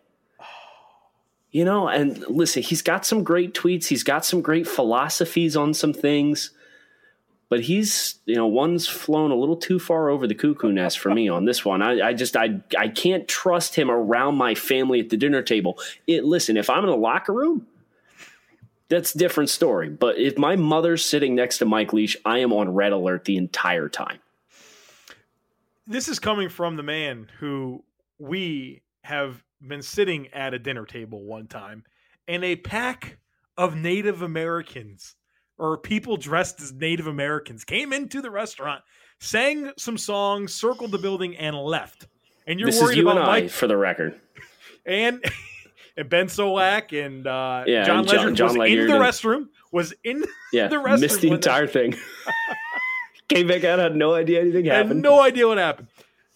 You 1.51 1.63
know, 1.63 1.87
and 1.87 2.25
listen, 2.27 2.63
he's 2.63 2.81
got 2.81 3.05
some 3.05 3.23
great 3.23 3.53
tweets, 3.53 3.85
he's 3.85 4.01
got 4.01 4.25
some 4.25 4.41
great 4.41 4.67
philosophies 4.67 5.55
on 5.55 5.75
some 5.75 5.93
things. 5.93 6.49
But 7.51 7.59
he's, 7.59 8.15
you 8.25 8.37
know, 8.37 8.47
one's 8.47 8.87
flown 8.87 9.29
a 9.29 9.35
little 9.35 9.57
too 9.57 9.77
far 9.77 10.07
over 10.07 10.25
the 10.25 10.33
cuckoo 10.33 10.71
nest 10.71 10.99
for 10.99 11.13
me 11.13 11.27
on 11.27 11.43
this 11.43 11.65
one. 11.65 11.81
I, 11.81 12.07
I 12.07 12.13
just, 12.13 12.37
I, 12.37 12.61
I 12.79 12.87
can't 12.87 13.27
trust 13.27 13.75
him 13.75 13.91
around 13.91 14.35
my 14.35 14.55
family 14.55 15.01
at 15.01 15.09
the 15.09 15.17
dinner 15.17 15.41
table. 15.41 15.77
It, 16.07 16.23
listen, 16.23 16.55
if 16.55 16.69
I'm 16.69 16.85
in 16.85 16.89
the 16.89 16.95
locker 16.95 17.33
room, 17.33 17.67
that's 18.87 19.13
a 19.13 19.17
different 19.17 19.49
story. 19.49 19.89
But 19.89 20.17
if 20.17 20.37
my 20.37 20.55
mother's 20.55 21.03
sitting 21.03 21.35
next 21.35 21.57
to 21.57 21.65
Mike 21.65 21.91
Leach, 21.91 22.15
I 22.23 22.37
am 22.37 22.53
on 22.53 22.73
red 22.73 22.93
alert 22.93 23.25
the 23.25 23.35
entire 23.35 23.89
time. 23.89 24.19
This 25.85 26.07
is 26.07 26.19
coming 26.19 26.47
from 26.47 26.77
the 26.77 26.83
man 26.83 27.27
who 27.39 27.83
we 28.17 28.81
have 29.03 29.43
been 29.61 29.81
sitting 29.81 30.29
at 30.29 30.53
a 30.53 30.59
dinner 30.59 30.85
table 30.85 31.21
one 31.25 31.47
time, 31.47 31.83
and 32.29 32.45
a 32.45 32.55
pack 32.55 33.17
of 33.57 33.75
Native 33.75 34.21
Americans 34.21 35.15
or 35.61 35.77
people 35.77 36.17
dressed 36.17 36.59
as 36.59 36.73
Native 36.73 37.05
Americans 37.05 37.63
came 37.63 37.93
into 37.93 38.19
the 38.21 38.31
restaurant, 38.31 38.81
sang 39.19 39.71
some 39.77 39.95
songs, 39.97 40.53
circled 40.53 40.91
the 40.91 40.97
building, 40.97 41.37
and 41.37 41.55
left. 41.55 42.07
and 42.47 42.59
you're 42.59 42.71
this 42.71 42.81
worried 42.81 42.97
you 42.97 43.07
about 43.07 43.27
Mike 43.27 43.51
for 43.51 43.67
the 43.67 43.77
record. 43.77 44.19
and 44.87 45.23
and 45.97 46.09
Ben 46.09 46.25
Solak 46.27 46.91
and 47.05 47.27
uh, 47.27 47.63
Yeah, 47.67 47.85
John 47.85 47.99
and 47.99 48.07
John- 48.07 48.17
Ledyard 48.17 48.35
John 48.35 48.57
was 48.57 48.71
in 48.71 48.87
the 48.87 48.93
restroom. 48.93 49.47
Was 49.71 49.93
in 50.03 50.23
Yeah, 50.51 50.67
the 50.67 50.77
restroom 50.77 50.99
missed 51.01 51.21
the 51.21 51.29
entire 51.29 51.67
thing. 51.67 51.95
Came 53.29 53.47
back 53.47 53.63
out, 53.63 53.79
had 53.79 53.95
no 53.95 54.13
idea 54.13 54.41
anything 54.41 54.69
I 54.69 54.73
had 54.73 54.85
happened. 54.87 55.01
no 55.03 55.21
idea 55.21 55.47
what 55.47 55.57
happened. 55.57 55.87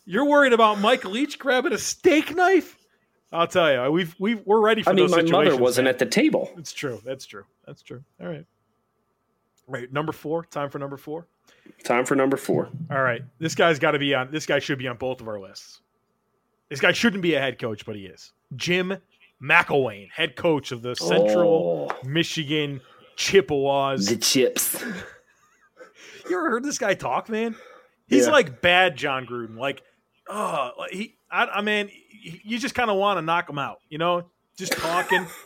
You're 0.05 0.25
worried 0.25 0.53
about 0.53 0.79
Mike 0.79 1.03
Leach 1.03 1.39
grabbing 1.39 1.73
a 1.73 1.77
steak 1.77 2.33
knife? 2.35 2.77
I'll 3.33 3.47
tell 3.47 3.69
you, 3.73 3.91
we've 3.91 4.15
we 4.19 4.35
we're 4.35 4.61
ready 4.61 4.81
for 4.83 4.91
I 4.91 4.93
mean, 4.93 5.09
my 5.09 5.23
mother 5.23 5.57
wasn't 5.57 5.85
man. 5.85 5.93
at 5.95 5.99
the 5.99 6.05
table. 6.05 6.51
It's 6.57 6.71
true. 6.71 7.01
That's 7.03 7.25
true. 7.25 7.43
That's 7.65 7.81
true. 7.81 8.03
All 8.21 8.27
right. 8.27 8.45
Right. 9.67 9.91
Number 9.91 10.11
four. 10.11 10.45
Time 10.45 10.69
for 10.69 10.79
number 10.79 10.97
four. 10.97 11.27
Time 11.83 12.05
for 12.05 12.15
number 12.15 12.37
four. 12.37 12.69
All 12.91 13.01
right. 13.01 13.21
This 13.39 13.55
guy's 13.55 13.79
got 13.79 13.91
to 13.91 13.99
be 13.99 14.13
on. 14.13 14.31
This 14.31 14.45
guy 14.45 14.59
should 14.59 14.77
be 14.77 14.87
on 14.87 14.97
both 14.97 15.21
of 15.21 15.27
our 15.27 15.39
lists. 15.39 15.81
This 16.69 16.79
guy 16.79 16.91
shouldn't 16.91 17.21
be 17.23 17.33
a 17.35 17.39
head 17.39 17.59
coach, 17.59 17.85
but 17.85 17.95
he 17.95 18.05
is. 18.05 18.33
Jim 18.55 18.97
McElwain, 19.41 20.09
head 20.11 20.35
coach 20.35 20.71
of 20.71 20.81
the 20.81 20.95
Central 20.95 21.89
Oh, 21.91 22.07
Michigan 22.07 22.81
Chippewas. 23.15 24.07
the 24.07 24.17
chips. 24.17 24.83
You 26.27 26.37
ever 26.39 26.49
heard 26.49 26.63
this 26.63 26.79
guy 26.79 26.95
talk, 26.95 27.29
man? 27.29 27.55
He's 28.07 28.25
Yeah. 28.25 28.31
like 28.31 28.59
bad 28.59 28.95
Jon 28.95 29.27
Gruden. 29.27 29.57
Like, 29.59 29.83
oh, 30.27 30.71
he. 30.89 31.17
I, 31.29 31.45
I 31.45 31.61
mean, 31.61 31.91
you 32.09 32.57
just 32.57 32.73
kind 32.73 32.89
of 32.89 32.97
want 32.97 33.19
to 33.19 33.21
knock 33.21 33.47
him 33.47 33.59
out. 33.59 33.77
You 33.89 33.99
know, 33.99 34.25
just 34.57 34.71
talking. 34.73 35.27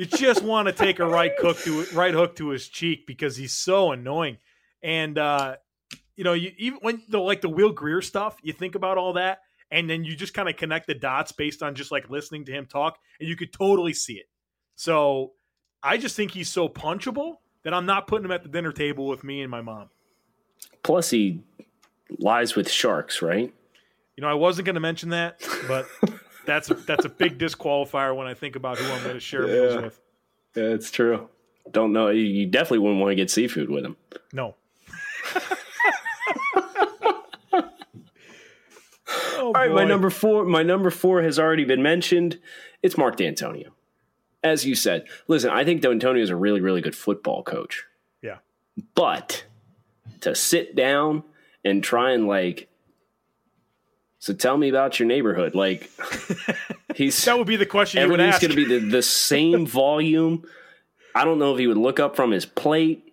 you 0.00 0.06
just 0.06 0.42
want 0.42 0.66
to 0.66 0.72
take 0.72 0.98
a 0.98 1.06
right 1.06 1.32
hook 1.38 1.58
to 1.58 1.84
right 1.92 2.14
hook 2.14 2.34
to 2.36 2.48
his 2.48 2.66
cheek 2.66 3.06
because 3.06 3.36
he's 3.36 3.52
so 3.52 3.92
annoying. 3.92 4.38
And 4.82 5.18
uh, 5.18 5.56
you 6.16 6.24
know, 6.24 6.32
you 6.32 6.52
even 6.56 6.78
when 6.80 7.02
the 7.10 7.20
like 7.20 7.42
the 7.42 7.50
Will 7.50 7.72
Grier 7.72 8.00
stuff, 8.00 8.38
you 8.42 8.54
think 8.54 8.74
about 8.74 8.96
all 8.96 9.12
that, 9.14 9.40
and 9.70 9.90
then 9.90 10.04
you 10.04 10.16
just 10.16 10.32
kind 10.32 10.48
of 10.48 10.56
connect 10.56 10.86
the 10.86 10.94
dots 10.94 11.32
based 11.32 11.62
on 11.62 11.74
just 11.74 11.92
like 11.92 12.08
listening 12.08 12.46
to 12.46 12.52
him 12.52 12.64
talk, 12.64 12.98
and 13.18 13.28
you 13.28 13.36
could 13.36 13.52
totally 13.52 13.92
see 13.92 14.14
it. 14.14 14.26
So 14.74 15.32
I 15.82 15.98
just 15.98 16.16
think 16.16 16.30
he's 16.30 16.48
so 16.48 16.66
punchable 16.66 17.36
that 17.64 17.74
I'm 17.74 17.84
not 17.84 18.06
putting 18.06 18.24
him 18.24 18.32
at 18.32 18.42
the 18.42 18.48
dinner 18.48 18.72
table 18.72 19.06
with 19.06 19.22
me 19.22 19.42
and 19.42 19.50
my 19.50 19.60
mom. 19.60 19.90
Plus, 20.82 21.10
he 21.10 21.42
lies 22.18 22.56
with 22.56 22.70
sharks, 22.70 23.20
right? 23.20 23.52
You 24.16 24.22
know, 24.22 24.28
I 24.28 24.34
wasn't 24.34 24.64
going 24.64 24.74
to 24.74 24.80
mention 24.80 25.10
that, 25.10 25.46
but 25.68 25.86
that's 26.46 26.70
a, 26.70 26.74
that's 26.74 27.04
a 27.04 27.08
big 27.08 27.38
disqualifier 27.38 28.14
when 28.16 28.26
I 28.26 28.34
think 28.34 28.56
about 28.56 28.78
who 28.78 28.90
I'm 28.92 29.02
going 29.02 29.14
to 29.14 29.20
share 29.20 29.46
meals 29.46 29.82
with. 29.82 30.00
Yeah, 30.56 30.64
it's 30.64 30.90
true. 30.90 31.28
Don't 31.70 31.92
know. 31.92 32.08
You- 32.08 32.46
definitely 32.46 32.78
wouldn't 32.78 33.00
want 33.00 33.12
to 33.12 33.16
get 33.16 33.30
seafood 33.30 33.70
with 33.70 33.84
him. 33.84 33.96
No. 34.32 34.56
oh, 37.52 37.62
All 39.38 39.52
right, 39.52 39.70
my 39.70 39.84
number 39.84 40.10
four. 40.10 40.44
My 40.44 40.62
number 40.62 40.90
four 40.90 41.22
has 41.22 41.38
already 41.38 41.64
been 41.64 41.82
mentioned. 41.82 42.38
It's 42.82 42.96
Mark 42.96 43.16
Dantonio. 43.16 43.68
As 44.42 44.64
you 44.64 44.74
said, 44.74 45.04
listen, 45.28 45.50
I 45.50 45.64
think 45.64 45.82
Dantonio 45.82 46.20
is 46.20 46.30
a 46.30 46.36
really, 46.36 46.60
really 46.60 46.80
good 46.80 46.96
football 46.96 47.42
coach. 47.42 47.84
Yeah. 48.22 48.38
But 48.94 49.44
to 50.22 50.34
sit 50.34 50.74
down 50.74 51.24
and 51.64 51.84
try 51.84 52.12
and 52.12 52.26
like, 52.26 52.68
so 54.20 54.34
tell 54.34 54.56
me 54.58 54.68
about 54.68 55.00
your 55.00 55.08
neighborhood. 55.08 55.54
Like, 55.54 55.90
he's 56.94 57.24
That 57.24 57.38
would 57.38 57.46
be 57.46 57.56
the 57.56 57.66
question 57.66 57.98
you 57.98 58.04
everything's 58.04 58.38
going 58.38 58.50
to 58.50 58.56
be 58.56 58.66
the, 58.66 58.78
the 58.78 59.02
same 59.02 59.66
volume. 59.66 60.44
I 61.14 61.24
don't 61.24 61.38
know 61.38 61.54
if 61.54 61.58
he 61.58 61.66
would 61.66 61.78
look 61.78 61.98
up 61.98 62.16
from 62.16 62.30
his 62.30 62.44
plate. 62.44 63.12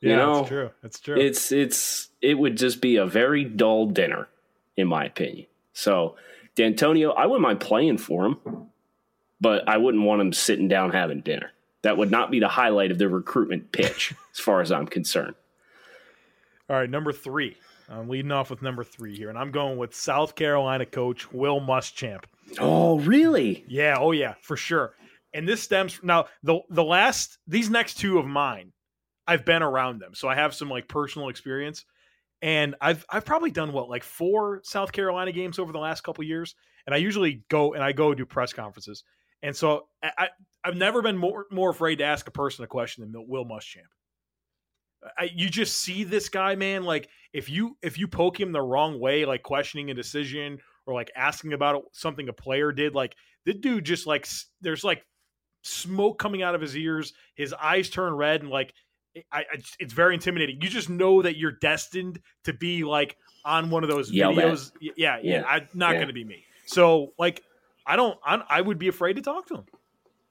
yeah, 0.00 0.10
you 0.10 0.16
know, 0.16 0.34
that's 0.36 0.48
true. 0.48 0.70
That's 0.82 1.00
true. 1.00 1.18
It's 1.18 1.52
it's 1.52 2.10
it 2.20 2.38
would 2.38 2.58
just 2.58 2.82
be 2.82 2.96
a 2.96 3.06
very 3.06 3.44
dull 3.44 3.86
dinner, 3.86 4.28
in 4.76 4.86
my 4.86 5.06
opinion. 5.06 5.46
So 5.72 6.16
Dantonio, 6.54 7.16
I 7.16 7.24
wouldn't 7.24 7.42
mind 7.42 7.60
playing 7.60 7.96
for 7.96 8.26
him, 8.26 8.38
but 9.40 9.66
I 9.66 9.78
wouldn't 9.78 10.04
want 10.04 10.20
him 10.20 10.34
sitting 10.34 10.68
down 10.68 10.92
having 10.92 11.22
dinner. 11.22 11.50
That 11.80 11.96
would 11.96 12.10
not 12.10 12.30
be 12.30 12.40
the 12.40 12.48
highlight 12.48 12.90
of 12.90 12.98
the 12.98 13.08
recruitment 13.08 13.72
pitch, 13.72 14.14
as 14.32 14.38
far 14.38 14.60
as 14.60 14.70
I'm 14.70 14.86
concerned. 14.86 15.34
All 16.68 16.76
right, 16.76 16.90
number 16.90 17.12
three. 17.12 17.56
I'm 17.92 18.08
leading 18.08 18.32
off 18.32 18.50
with 18.50 18.62
number 18.62 18.84
three 18.84 19.16
here, 19.16 19.28
and 19.28 19.38
I'm 19.38 19.50
going 19.50 19.76
with 19.76 19.94
South 19.94 20.34
Carolina 20.34 20.86
coach 20.86 21.30
Will 21.32 21.60
Muschamp. 21.60 22.24
Oh, 22.58 22.98
really? 23.00 23.64
Yeah, 23.68 23.96
oh 24.00 24.12
yeah, 24.12 24.34
for 24.40 24.56
sure. 24.56 24.94
And 25.34 25.48
this 25.48 25.62
stems 25.62 25.92
from 25.92 26.08
now 26.08 26.26
the 26.42 26.60
the 26.70 26.84
last 26.84 27.38
these 27.46 27.70
next 27.70 27.98
two 27.98 28.18
of 28.18 28.26
mine, 28.26 28.72
I've 29.26 29.44
been 29.44 29.62
around 29.62 30.00
them, 30.00 30.14
so 30.14 30.28
I 30.28 30.34
have 30.34 30.54
some 30.54 30.68
like 30.68 30.88
personal 30.88 31.28
experience. 31.28 31.84
And 32.42 32.74
I've 32.80 33.06
I've 33.08 33.24
probably 33.24 33.50
done 33.50 33.72
what 33.72 33.88
like 33.88 34.04
four 34.04 34.60
South 34.64 34.92
Carolina 34.92 35.32
games 35.32 35.58
over 35.58 35.72
the 35.72 35.78
last 35.78 36.02
couple 36.02 36.24
years, 36.24 36.54
and 36.86 36.94
I 36.94 36.98
usually 36.98 37.44
go 37.48 37.72
and 37.72 37.82
I 37.82 37.92
go 37.92 38.14
do 38.14 38.26
press 38.26 38.52
conferences. 38.52 39.04
And 39.42 39.56
so 39.56 39.86
I, 40.02 40.10
I 40.18 40.28
I've 40.64 40.76
never 40.76 41.02
been 41.02 41.16
more 41.16 41.46
more 41.50 41.70
afraid 41.70 41.96
to 41.96 42.04
ask 42.04 42.26
a 42.26 42.32
person 42.32 42.64
a 42.64 42.68
question 42.68 43.10
than 43.10 43.28
Will 43.28 43.44
Muschamp. 43.44 43.88
I, 45.18 45.30
you 45.34 45.48
just 45.48 45.78
see 45.78 46.04
this 46.04 46.28
guy, 46.28 46.54
man. 46.54 46.84
Like 46.84 47.08
if 47.32 47.48
you 47.48 47.76
if 47.82 47.98
you 47.98 48.06
poke 48.08 48.38
him 48.38 48.52
the 48.52 48.60
wrong 48.60 49.00
way, 49.00 49.24
like 49.24 49.42
questioning 49.42 49.90
a 49.90 49.94
decision 49.94 50.58
or 50.86 50.94
like 50.94 51.10
asking 51.16 51.52
about 51.52 51.84
something 51.92 52.28
a 52.28 52.32
player 52.32 52.72
did, 52.72 52.94
like 52.94 53.14
the 53.44 53.54
dude 53.54 53.84
just 53.84 54.06
like 54.06 54.28
there's 54.60 54.84
like 54.84 55.04
smoke 55.62 56.18
coming 56.18 56.42
out 56.42 56.54
of 56.54 56.60
his 56.60 56.76
ears, 56.76 57.12
his 57.34 57.52
eyes 57.54 57.88
turn 57.88 58.14
red, 58.14 58.42
and 58.42 58.50
like 58.50 58.72
I, 59.32 59.40
I 59.40 59.44
it's 59.78 59.92
very 59.92 60.14
intimidating. 60.14 60.60
You 60.60 60.68
just 60.68 60.90
know 60.90 61.22
that 61.22 61.36
you're 61.36 61.52
destined 61.52 62.20
to 62.44 62.52
be 62.52 62.84
like 62.84 63.16
on 63.44 63.70
one 63.70 63.82
of 63.82 63.90
those 63.90 64.10
Yelled 64.10 64.36
videos. 64.36 64.72
Yeah, 64.80 64.92
yeah, 64.96 65.18
Yeah. 65.22 65.44
I'm 65.46 65.68
not 65.74 65.92
Yeah. 65.92 65.96
going 65.98 66.08
to 66.08 66.14
be 66.14 66.24
me. 66.24 66.44
So 66.66 67.12
like 67.18 67.42
I 67.86 67.96
don't, 67.96 68.16
I'm, 68.24 68.42
I 68.48 68.60
would 68.60 68.78
be 68.78 68.88
afraid 68.88 69.14
to 69.14 69.22
talk 69.22 69.46
to 69.48 69.54
him. 69.56 69.64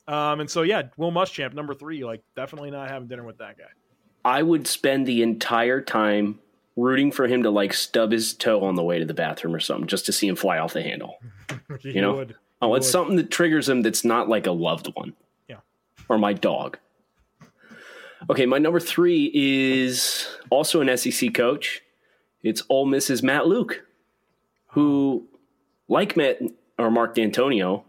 Um, 0.07 0.39
and 0.39 0.49
so 0.49 0.61
yeah, 0.61 0.83
Will 0.97 1.11
Muschamp, 1.11 1.53
number 1.53 1.73
three, 1.73 2.03
like 2.05 2.21
definitely 2.35 2.71
not 2.71 2.89
having 2.89 3.07
dinner 3.07 3.23
with 3.25 3.37
that 3.39 3.57
guy. 3.57 3.65
I 4.23 4.41
would 4.41 4.67
spend 4.67 5.05
the 5.05 5.21
entire 5.21 5.81
time 5.81 6.39
rooting 6.81 7.11
for 7.11 7.27
him 7.27 7.43
to 7.43 7.49
like 7.49 7.73
stub 7.73 8.11
his 8.11 8.33
toe 8.33 8.63
on 8.63 8.75
the 8.75 8.83
way 8.83 8.99
to 8.99 9.05
the 9.05 9.13
bathroom 9.13 9.53
or 9.55 9.59
something, 9.59 9.87
just 9.87 10.05
to 10.07 10.11
see 10.11 10.27
him 10.27 10.35
fly 10.35 10.57
off 10.57 10.73
the 10.73 10.81
handle. 10.83 11.17
You 11.83 12.01
know? 12.01 12.15
would. 12.15 12.35
Oh, 12.61 12.69
You 12.69 12.75
it's 12.75 12.85
would. 12.87 12.91
something 12.91 13.15
that 13.17 13.31
triggers 13.31 13.67
him 13.69 13.81
that's 13.81 14.03
not 14.05 14.29
like 14.29 14.45
a 14.47 14.51
loved 14.51 14.87
one. 14.95 15.13
Yeah. 15.47 15.57
Or 16.09 16.17
my 16.17 16.33
dog. 16.33 16.77
Okay, 18.29 18.45
my 18.45 18.57
number 18.59 18.79
three 18.79 19.31
is 19.33 20.27
also 20.49 20.81
an 20.81 20.95
SEC 20.97 21.33
coach. 21.33 21.81
It's 22.43 22.61
Ole 22.69 22.85
Miss's 22.85 23.23
Matt 23.23 23.47
Luke, 23.47 23.85
who, 24.67 25.27
like 25.87 26.15
Matt 26.15 26.39
or 26.77 26.91
Mark 26.91 27.15
Dantonio, 27.15 27.83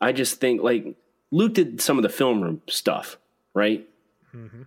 I 0.00 0.12
just 0.12 0.40
think 0.40 0.62
like 0.62 0.94
Luke 1.30 1.54
did 1.54 1.80
some 1.80 1.96
of 1.96 2.02
the 2.02 2.08
film 2.08 2.40
room 2.42 2.62
stuff, 2.68 3.18
right? 3.54 3.88
Mhm. 4.34 4.66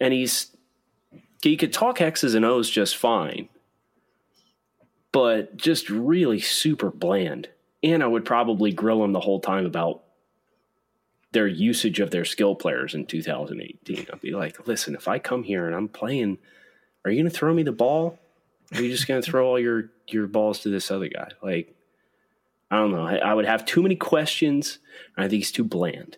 And 0.00 0.12
he's 0.14 0.55
he 1.42 1.56
could 1.56 1.72
talk 1.72 2.00
X's 2.00 2.34
and 2.34 2.44
O's 2.44 2.70
just 2.70 2.96
fine, 2.96 3.48
but 5.12 5.56
just 5.56 5.90
really 5.90 6.40
super 6.40 6.90
bland. 6.90 7.48
And 7.82 8.02
I 8.02 8.06
would 8.06 8.24
probably 8.24 8.72
grill 8.72 9.04
him 9.04 9.12
the 9.12 9.20
whole 9.20 9.40
time 9.40 9.66
about 9.66 10.02
their 11.32 11.46
usage 11.46 12.00
of 12.00 12.10
their 12.10 12.24
skill 12.24 12.54
players 12.54 12.94
in 12.94 13.06
2018. 13.06 14.06
I'd 14.12 14.20
be 14.20 14.32
like, 14.32 14.66
listen, 14.66 14.94
if 14.94 15.06
I 15.06 15.18
come 15.18 15.42
here 15.42 15.66
and 15.66 15.74
I'm 15.74 15.88
playing, 15.88 16.38
are 17.04 17.10
you 17.10 17.22
going 17.22 17.30
to 17.30 17.36
throw 17.36 17.52
me 17.52 17.62
the 17.62 17.72
ball? 17.72 18.18
Are 18.74 18.82
you 18.82 18.90
just 18.90 19.06
going 19.06 19.20
to 19.20 19.30
throw 19.30 19.46
all 19.46 19.60
your, 19.60 19.90
your 20.08 20.26
balls 20.26 20.60
to 20.60 20.70
this 20.70 20.90
other 20.90 21.08
guy? 21.08 21.28
Like, 21.42 21.74
I 22.70 22.76
don't 22.76 22.90
know. 22.90 23.06
I, 23.06 23.16
I 23.16 23.34
would 23.34 23.44
have 23.44 23.64
too 23.64 23.82
many 23.82 23.96
questions. 23.96 24.78
I 25.16 25.22
think 25.22 25.34
he's 25.34 25.52
too 25.52 25.64
bland. 25.64 26.16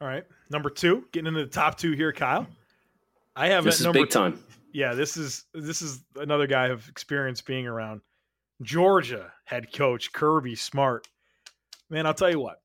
All 0.00 0.08
right, 0.08 0.24
number 0.50 0.68
two, 0.68 1.04
getting 1.12 1.28
into 1.28 1.44
the 1.44 1.50
top 1.50 1.78
two 1.78 1.92
here, 1.92 2.12
Kyle. 2.12 2.46
I 3.36 3.48
have 3.48 3.64
This 3.64 3.80
is 3.80 3.84
number 3.84 4.00
big 4.00 4.10
time. 4.10 4.38
yeah, 4.72 4.94
this 4.94 5.16
is 5.16 5.44
this 5.54 5.82
is 5.82 6.04
another 6.16 6.46
guy 6.46 6.66
I've 6.70 6.86
experienced 6.88 7.46
being 7.46 7.66
around. 7.66 8.00
Georgia 8.62 9.32
head 9.44 9.72
coach 9.72 10.12
Kirby 10.12 10.54
Smart. 10.54 11.08
Man, 11.90 12.06
I'll 12.06 12.14
tell 12.14 12.30
you 12.30 12.40
what. 12.40 12.60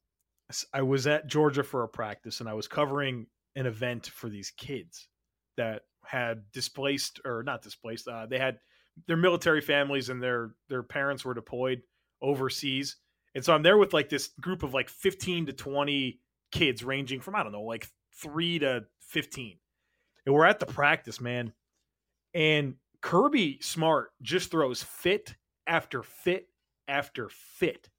I 0.73 0.81
was 0.81 1.05
at 1.05 1.27
Georgia 1.27 1.63
for 1.63 1.83
a 1.83 1.88
practice 1.88 2.39
and 2.39 2.49
I 2.49 2.53
was 2.53 2.67
covering 2.67 3.27
an 3.55 3.65
event 3.67 4.07
for 4.07 4.29
these 4.29 4.51
kids 4.51 5.07
that 5.57 5.83
had 6.03 6.51
displaced 6.51 7.19
or 7.25 7.43
not 7.43 7.61
displaced. 7.61 8.07
Uh, 8.07 8.25
they 8.25 8.39
had 8.39 8.59
their 9.07 9.17
military 9.17 9.61
families 9.61 10.09
and 10.09 10.21
their 10.21 10.51
their 10.67 10.83
parents 10.83 11.23
were 11.25 11.33
deployed 11.33 11.81
overseas. 12.21 12.95
And 13.35 13.43
so 13.45 13.53
I'm 13.53 13.61
there 13.63 13.77
with 13.77 13.93
like 13.93 14.09
this 14.09 14.29
group 14.41 14.63
of 14.63 14.73
like 14.73 14.89
15 14.89 15.47
to 15.47 15.53
20 15.53 16.19
kids 16.51 16.83
ranging 16.83 17.21
from 17.21 17.35
I 17.35 17.43
don't 17.43 17.51
know, 17.51 17.61
like 17.63 17.88
3 18.15 18.59
to 18.59 18.85
15. 19.01 19.57
And 20.25 20.35
we're 20.35 20.45
at 20.45 20.59
the 20.59 20.65
practice, 20.65 21.19
man. 21.21 21.53
And 22.33 22.75
Kirby 23.01 23.59
Smart 23.61 24.11
just 24.21 24.51
throws 24.51 24.83
fit 24.83 25.35
after 25.67 26.03
fit 26.03 26.47
after 26.88 27.29
fit. 27.29 27.89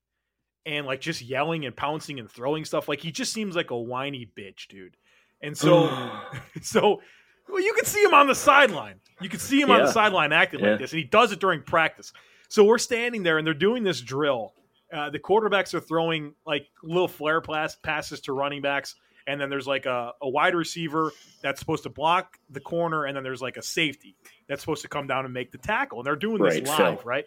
And 0.67 0.87
like 0.87 1.01
just 1.01 1.23
yelling 1.23 1.65
and 1.65 1.75
pouncing 1.75 2.21
and 2.21 2.31
throwing 2.31 2.65
stuff. 2.65 2.89
Like 2.89 3.01
he 3.01 3.11
just 3.11 3.33
seems 3.33 3.57
like 3.57 3.71
a 3.71 3.79
whiny 3.79 4.31
bitch, 4.37 4.69
dude. 4.69 4.97
And 5.41 5.57
so 5.57 5.89
so 6.63 7.01
well, 7.49 7.63
you 7.63 7.73
can 7.73 7.85
see 7.85 8.03
him 8.03 8.15
on 8.15 8.27
the 8.29 8.35
sideline. 8.35 9.01
You 9.21 9.29
can 9.29 9.41
see 9.41 9.61
him 9.61 9.71
on 9.71 9.81
the 9.83 9.91
sideline 9.91 10.33
acting 10.33 10.61
Yeah. 10.61 10.71
like 10.71 10.79
this, 10.81 10.93
and 10.93 10.99
he 11.01 11.05
does 11.05 11.33
it 11.33 11.41
during 11.41 11.63
practice. 11.63 12.13
So 12.49 12.65
we're 12.65 12.79
standing 12.79 13.23
there 13.23 13.39
and 13.39 13.47
they're 13.47 13.55
doing 13.55 13.83
this 13.83 14.01
drill. 14.01 14.55
Uh, 14.93 15.09
the 15.11 15.19
quarterbacks 15.19 15.73
are 15.75 15.81
throwing 15.81 16.35
like 16.47 16.67
little 16.83 17.09
flare 17.09 17.41
pass, 17.41 17.77
passes 17.77 18.21
to 18.23 18.33
running 18.33 18.61
backs, 18.61 18.97
and 19.31 19.41
then 19.41 19.49
there's 19.49 19.67
like 19.67 19.87
a, 19.87 20.13
a 20.21 20.29
wide 20.29 20.55
receiver 20.57 21.13
that's 21.41 21.61
supposed 21.61 21.85
to 21.85 21.89
block 21.89 22.39
the 22.51 22.59
corner, 22.61 23.05
and 23.05 23.17
then 23.17 23.23
there's 23.23 23.41
like 23.41 23.57
a 23.57 23.63
safety 23.63 24.17
that's 24.49 24.61
supposed 24.61 24.83
to 24.83 24.89
come 24.89 25.07
down 25.07 25.25
and 25.25 25.33
make 25.33 25.53
the 25.53 25.59
tackle. 25.59 25.99
And 26.01 26.07
they're 26.07 26.17
doing 26.17 26.43
this 26.43 26.67
live, 26.67 26.77
Phil. 26.77 27.01
right? 27.05 27.25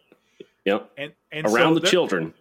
Yep. 0.66 0.92
And 0.98 1.14
and 1.32 1.46
Around 1.48 1.76
so 1.76 1.80
the 1.80 1.88
children. 1.88 2.34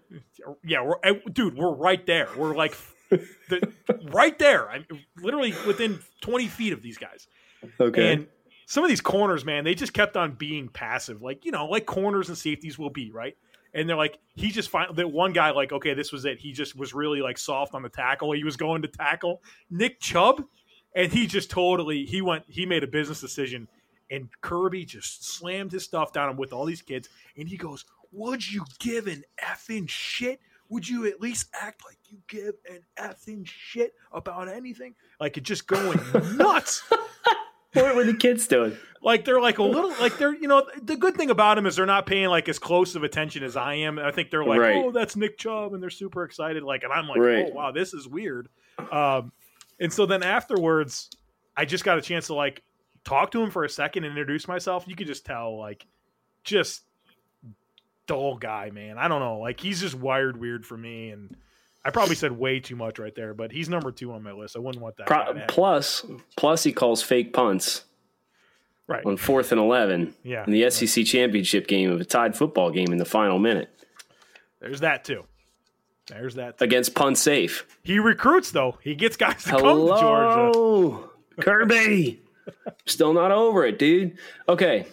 yeah, 0.64 0.83
we're 0.83 0.97
dude, 1.33 1.57
we're 1.57 1.73
right 1.73 2.04
there. 2.07 2.28
We're 2.37 2.57
like 2.57 2.76
the, 3.11 3.73
right 4.12 4.37
there. 4.38 4.69
I'm 4.69 4.85
literally 5.16 5.54
within 5.66 6.00
20 6.23 6.49
feet 6.49 6.73
of 6.73 6.83
these 6.83 6.99
guys. 6.99 7.28
Okay. 7.81 8.12
And 8.14 8.26
some 8.66 8.83
of 8.83 8.90
these 8.90 9.00
corners, 9.00 9.45
man, 9.45 9.62
they 9.64 9.75
just 9.75 9.92
kept 9.92 10.16
on 10.16 10.33
being 10.33 10.69
passive, 10.69 11.23
like 11.23 11.45
you 11.45 11.52
know, 11.52 11.66
like 11.66 11.87
corners 11.87 12.28
and 12.28 12.37
safeties 12.37 12.78
will 12.78 12.90
be, 12.90 13.12
right? 13.12 13.37
And 13.75 13.88
they're 13.88 13.97
like, 13.97 14.19
he 14.35 14.50
just 14.50 14.69
find 14.69 14.95
that 14.97 15.09
one 15.09 15.33
guy, 15.33 15.50
like, 15.50 15.73
okay, 15.73 15.95
this 15.95 16.12
was 16.12 16.25
it. 16.25 16.38
He 16.38 16.52
just 16.52 16.76
was 16.76 16.93
really 16.93 17.23
like 17.23 17.38
soft 17.38 17.75
on 17.75 17.83
the 17.83 17.88
tackle. 17.88 18.33
He 18.33 18.45
was 18.45 18.57
going 18.57 18.83
to 18.83 18.88
tackle 18.88 19.43
Nick 19.71 19.99
Chubb, 20.00 20.43
and 20.95 21.11
he 21.12 21.26
just 21.26 21.50
totally 21.50 22.05
he 22.05 22.21
went. 22.21 22.45
He 22.49 22.67
made 22.67 22.85
a 22.85 22.87
business 22.87 23.21
decision, 23.21 23.69
and 24.11 24.29
Kirby 24.43 24.85
just 24.85 25.25
slammed 25.25 25.73
his 25.73 25.85
stuff 25.85 26.12
down 26.12 26.37
with 26.37 26.52
all 26.52 26.67
these 26.67 26.83
kids, 26.83 27.09
and 27.37 27.49
he 27.49 27.57
goes, 27.57 27.85
"Would 28.12 28.50
you 28.50 28.64
give 28.79 29.07
an 29.07 29.25
effing 29.43 29.88
shit? 29.88 30.41
Would 30.69 30.88
you 30.88 31.07
at 31.07 31.21
least 31.21 31.49
act 31.59 31.83
like 31.85 31.99
you 32.09 32.19
give 32.29 32.55
an 32.71 32.81
effing 32.99 33.47
shit 33.47 33.95
about 34.12 34.49
anything? 34.49 34.95
Like 35.19 35.38
it 35.38 35.45
just 35.45 35.67
going 35.67 35.99
nuts." 36.37 36.83
What 37.75 37.95
were 37.97 38.05
the 38.05 38.14
kids 38.14 38.47
doing? 38.47 38.76
like 39.05 39.25
they're 39.25 39.41
like 39.41 39.59
a 39.59 39.62
little 39.64 39.91
like 40.00 40.17
they're 40.17 40.33
you 40.35 40.47
know 40.47 40.64
the 40.81 40.97
good 40.97 41.17
thing 41.17 41.29
about 41.29 41.57
them 41.57 41.67
is 41.67 41.75
they're 41.75 41.85
not 41.87 42.07
paying 42.07 42.29
like 42.29 42.49
as 42.49 42.57
close 42.59 42.95
of 42.95 43.02
attention 43.02 43.43
as 43.43 43.57
I 43.57 43.75
am. 43.75 43.99
I 43.99 44.12
think 44.12 44.31
they're 44.31 44.45
like, 44.45 44.61
Right. 44.61 44.76
oh, 44.76 44.93
that's 44.93 45.17
Nick 45.17 45.38
Chubb, 45.38 45.75
and 45.75 45.83
they're 45.83 45.91
super 45.91 46.23
excited. 46.23 46.62
Like, 46.62 46.85
and 46.85 46.93
I'm 46.93 47.09
like, 47.09 47.19
Right. 47.19 47.47
oh 47.50 47.52
wow, 47.52 47.73
this 47.73 47.95
is 47.95 48.07
weird. 48.07 48.49
Um, 48.93 49.33
and 49.81 49.93
so 49.93 50.07
then 50.07 50.23
afterwards, 50.23 51.11
I 51.57 51.64
just 51.64 51.83
got 51.85 51.99
a 51.99 52.00
chance 52.00 52.29
to 52.29 52.35
like 52.35 52.62
talk 53.05 53.33
to 53.33 53.43
him 53.43 53.50
for 53.50 53.64
a 53.64 53.69
second 53.69 54.05
and 54.05 54.17
introduce 54.17 54.47
myself. 54.47 54.85
You 54.87 54.95
could 54.95 55.09
just 55.09 55.26
tell 55.26 55.59
like 55.59 55.85
just 56.45 56.83
dull 58.07 58.37
guy, 58.37 58.71
man. 58.71 58.99
I 58.99 59.09
don't 59.09 59.21
know, 59.21 59.38
like 59.38 59.59
he's 59.59 59.81
just 59.81 59.97
wired 59.97 60.37
weird 60.38 60.64
for 60.64 60.76
me 60.76 61.11
and. 61.11 61.37
I 61.84 61.90
probably 61.90 62.14
said 62.14 62.32
way 62.32 62.60
too 62.60 62.76
much 62.76 62.98
right 62.98 63.14
there, 63.14 63.34
but 63.34 63.50
he's 63.50 63.68
number 63.68 63.90
two 63.90 64.12
on 64.12 64.22
my 64.22 64.32
list. 64.32 64.56
I 64.56 64.60
wouldn't 64.60 64.82
want 64.82 64.96
that. 64.98 65.06
Pro- 65.06 65.34
plus, 65.48 66.04
plus 66.36 66.62
he 66.62 66.72
calls 66.72 67.02
fake 67.02 67.32
punts 67.32 67.84
right? 68.86 69.04
on 69.04 69.16
fourth 69.16 69.50
and 69.52 69.60
eleven 69.60 70.14
Yeah, 70.22 70.44
in 70.46 70.52
the 70.52 70.70
SEC 70.70 71.04
championship 71.04 71.66
game 71.66 71.90
of 71.90 72.00
a 72.00 72.04
tied 72.04 72.36
football 72.36 72.70
game 72.70 72.92
in 72.92 72.98
the 72.98 73.04
final 73.04 73.38
minute 73.38 73.68
There's 74.60 74.80
that 74.80 75.04
too. 75.04 75.24
There's 76.08 76.34
that. 76.34 76.58
Too. 76.58 76.64
against 76.64 76.94
punt 76.94 77.16
safe. 77.18 77.66
He 77.82 77.98
recruits 77.98 78.50
though. 78.50 78.78
He 78.82 78.94
gets 78.94 79.16
guys 79.16 79.42
to 79.44 79.50
come 79.50 79.60
to 79.60 79.66
Georgia. 79.66 80.50
Hello, 80.52 81.10
Kirby. 81.40 82.20
Still 82.86 83.12
not 83.12 83.30
over 83.32 83.64
it, 83.64 83.78
dude. 83.78 84.18
Okay, 84.48 84.86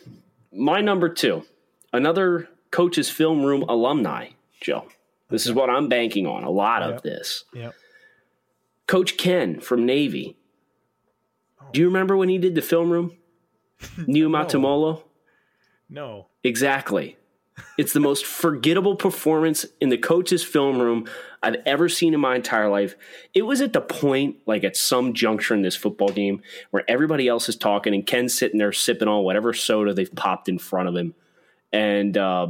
my 0.53 0.81
number 0.81 1.10
two, 1.10 1.43
another 1.91 2.48
coach's 2.72 3.10
film 3.10 3.43
room 3.43 3.63
alumni, 3.63 4.29
Joe. 4.62 4.88
This 5.30 5.46
is 5.46 5.54
what 5.54 5.70
I'm 5.70 5.88
banking 5.90 6.26
on. 6.26 6.44
A 6.44 6.50
lot 6.50 6.82
of 6.82 7.02
this. 7.02 7.46
Yep. 7.54 7.74
Coach 8.88 9.18
Ken 9.18 9.60
from 9.60 9.86
Navy. 9.86 10.36
Do 11.72 11.80
you 11.80 11.88
remember 11.88 12.18
when 12.18 12.30
he 12.30 12.40
did 12.40 12.56
the 12.56 12.62
film 12.62 12.90
room? 12.90 13.16
Niumatalolo? 13.98 15.04
No. 15.90 16.28
Exactly. 16.44 17.18
It's 17.78 17.94
the 17.94 18.00
most 18.00 18.26
forgettable 18.26 18.96
performance 18.96 19.66
in 19.80 19.90
the 19.90 19.98
coach's 19.98 20.44
film 20.44 20.80
room 20.80 21.08
I've 21.44 21.58
ever 21.66 21.90
seen 21.90 22.14
in 22.14 22.20
my 22.20 22.36
entire 22.36 22.70
life. 22.70 22.96
It 23.34 23.44
was 23.44 23.62
at 23.62 23.74
the 23.74 23.82
point, 23.82 24.38
like 24.46 24.63
at 24.63 24.76
some 24.76 25.13
juncture 25.13 25.54
in 25.54 25.62
this 25.62 25.76
football 25.76 26.10
game, 26.10 26.42
where 26.72 26.84
everybody 26.88 27.28
else 27.28 27.50
is 27.50 27.56
talking 27.56 27.94
and 27.94 28.06
Ken's 28.06 28.34
sitting 28.34 28.58
there 28.58 28.72
sipping 28.72 29.08
on 29.08 29.24
whatever 29.24 29.54
soda 29.54 29.94
they've 29.94 30.13
popped 30.13 30.50
in 30.50 30.58
front 30.58 30.89
of 30.89 30.96
him. 30.96 31.13
And 31.72 32.18
uh, 32.18 32.48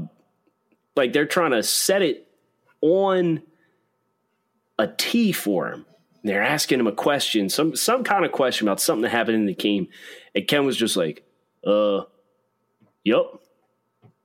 like 0.96 1.13
they're 1.13 1.26
trying 1.26 1.52
to 1.52 1.63
set 1.63 2.02
it 2.02 2.29
on 2.82 3.42
a 4.78 4.88
for 5.34 5.70
him. 5.70 5.86
They're 6.24 6.44
asking 6.44 6.80
him 6.80 6.88
a 6.88 6.92
question, 6.92 7.50
some 7.50 7.76
some 7.76 8.04
kind 8.04 8.26
of 8.26 8.32
question 8.32 8.68
about 8.68 8.82
something 8.82 9.04
that 9.04 9.10
happened 9.10 9.36
in 9.36 9.46
the 9.46 9.54
game. 9.54 9.88
And 10.36 10.48
Ken 10.48 10.65
was 10.65 10.78
just 10.78 10.98
like, 10.98 11.24
uh, 11.65 12.02
yep." 13.04 13.26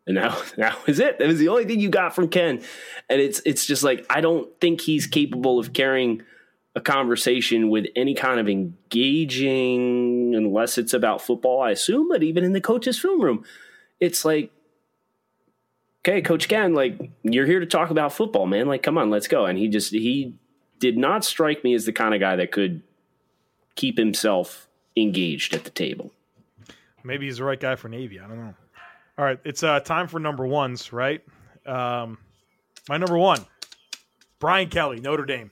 And 0.07 0.17
that, 0.17 0.53
that 0.57 0.87
was 0.87 1.01
it. 1.01 1.19
That 1.19 1.29
was 1.29 1.39
the 1.39 1.49
only 1.49 1.65
thing 1.65 1.81
you 1.81 1.89
got 1.89 2.15
from 2.15 2.29
Ken. 2.29 2.63
And 3.09 3.21
it's 3.21 3.41
it's 3.45 3.67
just 3.67 3.85
like 3.85 4.07
I 4.11 4.21
don't 4.21 4.49
think 4.61 4.81
he's 4.81 5.07
capable 5.07 5.59
of 5.59 5.73
carrying 5.73 6.23
a 6.77 6.81
conversation 6.81 7.71
with 7.71 7.87
any 7.95 8.15
kind 8.15 8.41
of 8.41 8.49
engaging 8.49 10.35
unless 10.35 10.77
it's 10.77 10.93
about 10.93 11.23
football, 11.23 11.63
I 11.63 11.71
assume, 11.71 12.09
but 12.09 12.25
even 12.25 12.43
in 12.43 12.53
the 12.53 12.61
coach's 12.61 12.99
film 12.99 13.21
room, 13.21 13.45
it's 14.01 14.25
like 14.25 14.51
okay, 16.07 16.21
Coach 16.21 16.49
Ken, 16.49 16.75
like 16.75 17.11
you're 17.23 17.47
here 17.47 17.61
to 17.61 17.67
talk 17.67 17.91
about 17.91 18.13
football, 18.13 18.47
man. 18.47 18.67
Like, 18.67 18.83
come 18.83 18.99
on, 18.99 19.11
let's 19.11 19.29
go. 19.29 19.47
And 19.47 19.59
he 19.59 19.69
just 19.69 19.91
he 19.91 20.35
did 20.79 20.99
not 20.99 21.25
strike 21.25 21.65
me 21.65 21.75
as 21.75 21.87
the 21.87 21.93
kind 21.93 22.15
of 22.15 22.21
guy 22.21 22.37
that 22.37 22.53
could 22.53 22.83
keep 23.75 23.97
himself 23.97 24.69
engaged 24.97 25.55
at 25.55 25.65
the 25.65 25.71
table. 25.71 26.13
Maybe 27.03 27.27
he's 27.27 27.39
the 27.39 27.45
right 27.45 27.59
guy 27.61 27.77
for 27.77 27.89
Navy. 27.89 28.21
I 28.21 28.27
don't 28.27 28.39
know. 28.39 28.55
All 29.17 29.25
right, 29.25 29.39
it's 29.45 29.63
uh, 29.63 29.81
time 29.81 30.09
for 30.09 30.19
number 30.19 30.47
ones, 30.47 30.93
right? 30.93 31.23
Um, 31.67 32.19
my 32.89 32.97
number 32.97 33.17
one, 33.17 33.45
Brian 34.41 34.69
Kelly, 34.69 35.01
Notre 35.01 35.25
Dame. 35.25 35.51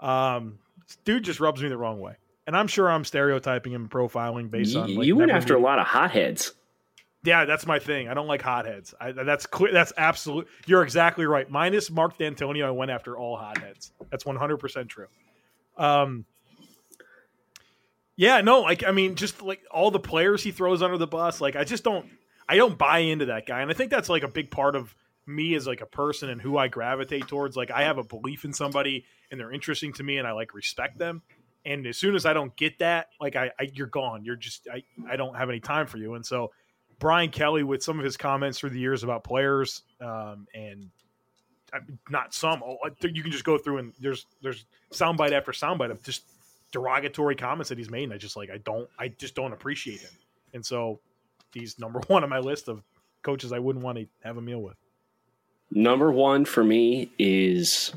Um, 0.00 0.58
dude 1.04 1.22
just 1.22 1.38
rubs 1.38 1.62
me 1.62 1.68
the 1.68 1.76
wrong 1.76 2.00
way, 2.00 2.14
and 2.46 2.56
I'm 2.56 2.66
sure 2.66 2.90
I'm 2.90 3.04
stereotyping 3.04 3.72
him, 3.72 3.88
profiling 3.88 4.50
based 4.50 4.74
on. 4.74 4.94
Like, 4.94 5.06
you 5.06 5.16
went 5.16 5.30
after 5.30 5.54
a 5.54 5.60
lot 5.60 5.78
of 5.78 5.86
hotheads. 5.86 6.52
Yeah, 7.26 7.44
that's 7.44 7.66
my 7.66 7.80
thing. 7.80 8.08
I 8.08 8.14
don't 8.14 8.28
like 8.28 8.40
hotheads. 8.40 8.94
I, 9.00 9.10
that's 9.10 9.46
clear. 9.46 9.72
That's 9.72 9.92
absolute. 9.96 10.46
You're 10.66 10.82
exactly 10.82 11.26
right. 11.26 11.50
Minus 11.50 11.90
Mark 11.90 12.16
Dantonio, 12.18 12.64
I 12.64 12.70
went 12.70 12.92
after 12.92 13.18
all 13.18 13.36
hotheads. 13.36 13.90
That's 14.10 14.24
100 14.24 14.58
percent 14.58 14.88
true. 14.88 15.08
Um, 15.76 16.24
yeah, 18.16 18.40
no, 18.40 18.60
like 18.60 18.84
I 18.84 18.92
mean, 18.92 19.16
just 19.16 19.42
like 19.42 19.60
all 19.70 19.90
the 19.90 19.98
players 19.98 20.42
he 20.42 20.52
throws 20.52 20.82
under 20.82 20.96
the 20.96 21.06
bus. 21.06 21.40
Like 21.40 21.56
I 21.56 21.64
just 21.64 21.84
don't, 21.84 22.06
I 22.48 22.56
don't 22.56 22.78
buy 22.78 22.98
into 22.98 23.26
that 23.26 23.46
guy, 23.46 23.60
and 23.60 23.70
I 23.70 23.74
think 23.74 23.90
that's 23.90 24.08
like 24.08 24.22
a 24.22 24.28
big 24.28 24.50
part 24.50 24.76
of 24.76 24.94
me 25.26 25.54
as 25.56 25.66
like 25.66 25.80
a 25.80 25.86
person 25.86 26.30
and 26.30 26.40
who 26.40 26.56
I 26.56 26.68
gravitate 26.68 27.26
towards. 27.26 27.56
Like 27.56 27.72
I 27.72 27.82
have 27.82 27.98
a 27.98 28.04
belief 28.04 28.44
in 28.44 28.52
somebody, 28.52 29.04
and 29.30 29.38
they're 29.38 29.52
interesting 29.52 29.92
to 29.94 30.02
me, 30.02 30.16
and 30.16 30.26
I 30.26 30.32
like 30.32 30.54
respect 30.54 30.98
them. 30.98 31.22
And 31.64 31.84
as 31.86 31.98
soon 31.98 32.14
as 32.14 32.24
I 32.24 32.32
don't 32.32 32.56
get 32.56 32.78
that, 32.78 33.08
like 33.20 33.34
I, 33.34 33.50
I 33.58 33.68
you're 33.74 33.88
gone. 33.88 34.24
You're 34.24 34.36
just 34.36 34.66
I, 34.72 34.84
I 35.10 35.16
don't 35.16 35.34
have 35.34 35.50
any 35.50 35.60
time 35.60 35.86
for 35.86 35.98
you, 35.98 36.14
and 36.14 36.24
so. 36.24 36.52
Brian 36.98 37.30
Kelly 37.30 37.62
with 37.62 37.82
some 37.82 37.98
of 37.98 38.04
his 38.04 38.16
comments 38.16 38.58
through 38.58 38.70
the 38.70 38.78
years 38.78 39.02
about 39.02 39.24
players, 39.24 39.82
um, 40.00 40.46
and 40.54 40.90
not 42.08 42.32
some. 42.32 42.62
oh, 42.64 42.78
think 43.00 43.16
You 43.16 43.22
can 43.22 43.32
just 43.32 43.44
go 43.44 43.58
through 43.58 43.78
and 43.78 43.92
there's 44.00 44.26
there's 44.42 44.64
soundbite 44.92 45.32
after 45.32 45.52
soundbite 45.52 45.90
of 45.90 46.02
just 46.02 46.24
derogatory 46.72 47.36
comments 47.36 47.68
that 47.68 47.78
he's 47.78 47.90
made. 47.90 48.04
And 48.04 48.12
I 48.12 48.16
just 48.16 48.36
like 48.36 48.50
I 48.50 48.58
don't 48.58 48.88
I 48.98 49.08
just 49.08 49.34
don't 49.34 49.52
appreciate 49.52 50.00
him, 50.00 50.12
and 50.54 50.64
so 50.64 51.00
he's 51.52 51.78
number 51.78 52.00
one 52.06 52.22
on 52.22 52.30
my 52.30 52.38
list 52.38 52.68
of 52.68 52.82
coaches 53.22 53.52
I 53.52 53.58
wouldn't 53.58 53.84
want 53.84 53.98
to 53.98 54.06
have 54.22 54.36
a 54.36 54.42
meal 54.42 54.60
with. 54.60 54.76
Number 55.70 56.12
one 56.12 56.44
for 56.44 56.62
me 56.62 57.10
is 57.18 57.92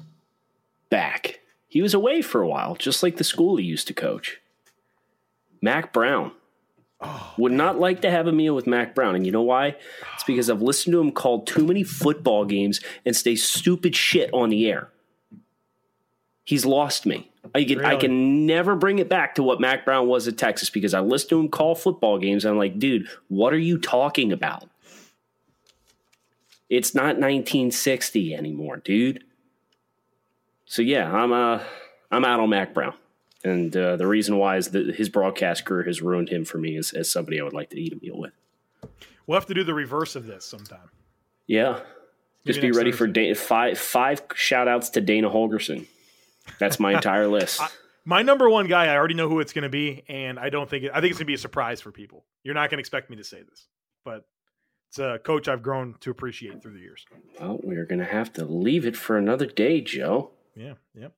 back. 0.89 1.39
He 1.67 1.83
was 1.83 1.93
away 1.93 2.23
for 2.23 2.41
a 2.41 2.47
while, 2.47 2.75
just 2.75 3.03
like 3.03 3.17
the 3.17 3.23
school 3.23 3.57
he 3.57 3.65
used 3.65 3.87
to 3.87 3.93
coach. 3.93 4.41
Mack 5.61 5.93
Brown. 5.93 6.31
Would 7.37 7.53
not 7.53 7.79
like 7.79 8.01
to 8.01 8.11
have 8.11 8.27
a 8.27 8.31
meal 8.31 8.53
with 8.53 8.67
Mack 8.67 8.93
Brown. 8.93 9.15
And 9.15 9.25
you 9.25 9.31
know 9.31 9.41
why? 9.41 9.77
It's 10.15 10.23
because 10.27 10.49
I've 10.49 10.61
listened 10.61 10.93
to 10.93 10.99
him 10.99 11.11
call 11.11 11.43
too 11.43 11.65
many 11.65 11.83
football 11.83 12.43
games 12.43 12.81
and 13.05 13.15
say 13.15 13.35
stupid 13.35 13.95
shit 13.95 14.29
on 14.33 14.49
the 14.49 14.69
air. 14.69 14.89
He's 16.43 16.65
lost 16.65 17.05
me. 17.05 17.31
I 17.55 17.63
can, 17.63 17.85
I 17.85 17.95
can 17.95 18.45
never 18.45 18.75
bring 18.75 18.99
it 18.99 19.07
back 19.07 19.35
to 19.35 19.43
what 19.43 19.61
Mack 19.61 19.85
Brown 19.85 20.07
was 20.07 20.27
at 20.27 20.37
Texas 20.37 20.69
because 20.69 20.93
I 20.93 20.99
listened 20.99 21.29
to 21.29 21.39
him 21.39 21.47
call 21.47 21.73
football 21.73 22.17
games. 22.17 22.43
And 22.43 22.51
I'm 22.51 22.57
like, 22.57 22.79
dude, 22.79 23.07
what 23.29 23.53
are 23.53 23.57
you 23.59 23.77
talking 23.77 24.31
about? 24.33 24.69
It's 26.69 26.93
not 26.93 27.17
1960 27.17 28.35
anymore, 28.35 28.77
dude. 28.77 29.23
So 30.65 30.81
yeah, 30.81 31.11
I'm 31.11 31.31
uh 31.31 31.63
I'm 32.11 32.23
out 32.23 32.39
on 32.39 32.49
Mack 32.49 32.73
Brown, 32.73 32.93
and 33.43 33.75
uh, 33.75 33.95
the 33.95 34.07
reason 34.07 34.37
why 34.37 34.57
is 34.57 34.69
that 34.71 34.95
his 34.95 35.09
broadcast 35.09 35.65
career 35.65 35.83
has 35.83 36.01
ruined 36.01 36.29
him 36.29 36.45
for 36.45 36.57
me 36.57 36.75
as, 36.77 36.91
as 36.91 37.09
somebody 37.11 37.39
I 37.39 37.43
would 37.43 37.53
like 37.53 37.69
to 37.71 37.79
eat 37.79 37.93
a 37.93 37.97
meal 37.97 38.17
with. 38.19 38.33
We'll 39.27 39.39
have 39.39 39.47
to 39.47 39.53
do 39.53 39.63
the 39.63 39.73
reverse 39.73 40.15
of 40.15 40.25
this 40.25 40.43
sometime. 40.45 40.89
Yeah, 41.47 41.81
just 42.45 42.61
be 42.61 42.71
ready 42.71 42.91
for 42.91 43.07
Thursday. 43.07 43.33
da- 43.33 43.35
five 43.35 43.77
five 43.79 44.21
shout 44.35 44.67
outs 44.67 44.89
to 44.91 45.01
Dana 45.01 45.29
Holgorsen. 45.29 45.85
That's 46.59 46.79
my 46.79 46.93
entire 46.93 47.27
list. 47.37 47.61
My 48.05 48.21
number 48.23 48.49
one 48.49 48.67
guy, 48.67 48.85
I 48.85 48.95
already 48.95 49.13
know 49.13 49.29
who 49.29 49.39
it's 49.39 49.53
going 49.53 49.63
to 49.63 49.69
be, 49.69 50.03
and 50.07 50.39
I 50.39 50.49
don't 50.49 50.67
think 50.69 50.85
it, 50.85 50.91
I 50.93 50.99
think 51.01 51.11
it's 51.11 51.19
going 51.19 51.25
to 51.25 51.31
be 51.31 51.33
a 51.35 51.37
surprise 51.37 51.79
for 51.81 51.91
people. 51.91 52.25
You're 52.43 52.55
not 52.55 52.69
going 52.69 52.77
to 52.77 52.81
expect 52.81 53.09
me 53.09 53.17
to 53.17 53.23
say 53.23 53.43
this, 53.47 53.67
but 54.03 54.25
It's 54.87 54.97
a 54.97 55.19
coach 55.23 55.47
I've 55.47 55.61
grown 55.61 55.95
to 55.99 56.09
appreciate 56.09 56.63
through 56.63 56.73
the 56.73 56.79
years. 56.79 57.05
Well, 57.39 57.59
we're 57.61 57.85
going 57.85 57.99
to 57.99 58.05
have 58.05 58.33
to 58.33 58.45
leave 58.45 58.85
it 58.87 58.95
for 58.97 59.17
another 59.17 59.45
day, 59.45 59.81
Joe. 59.81 60.31
Yeah, 60.55 60.73
yeah. 60.95 61.09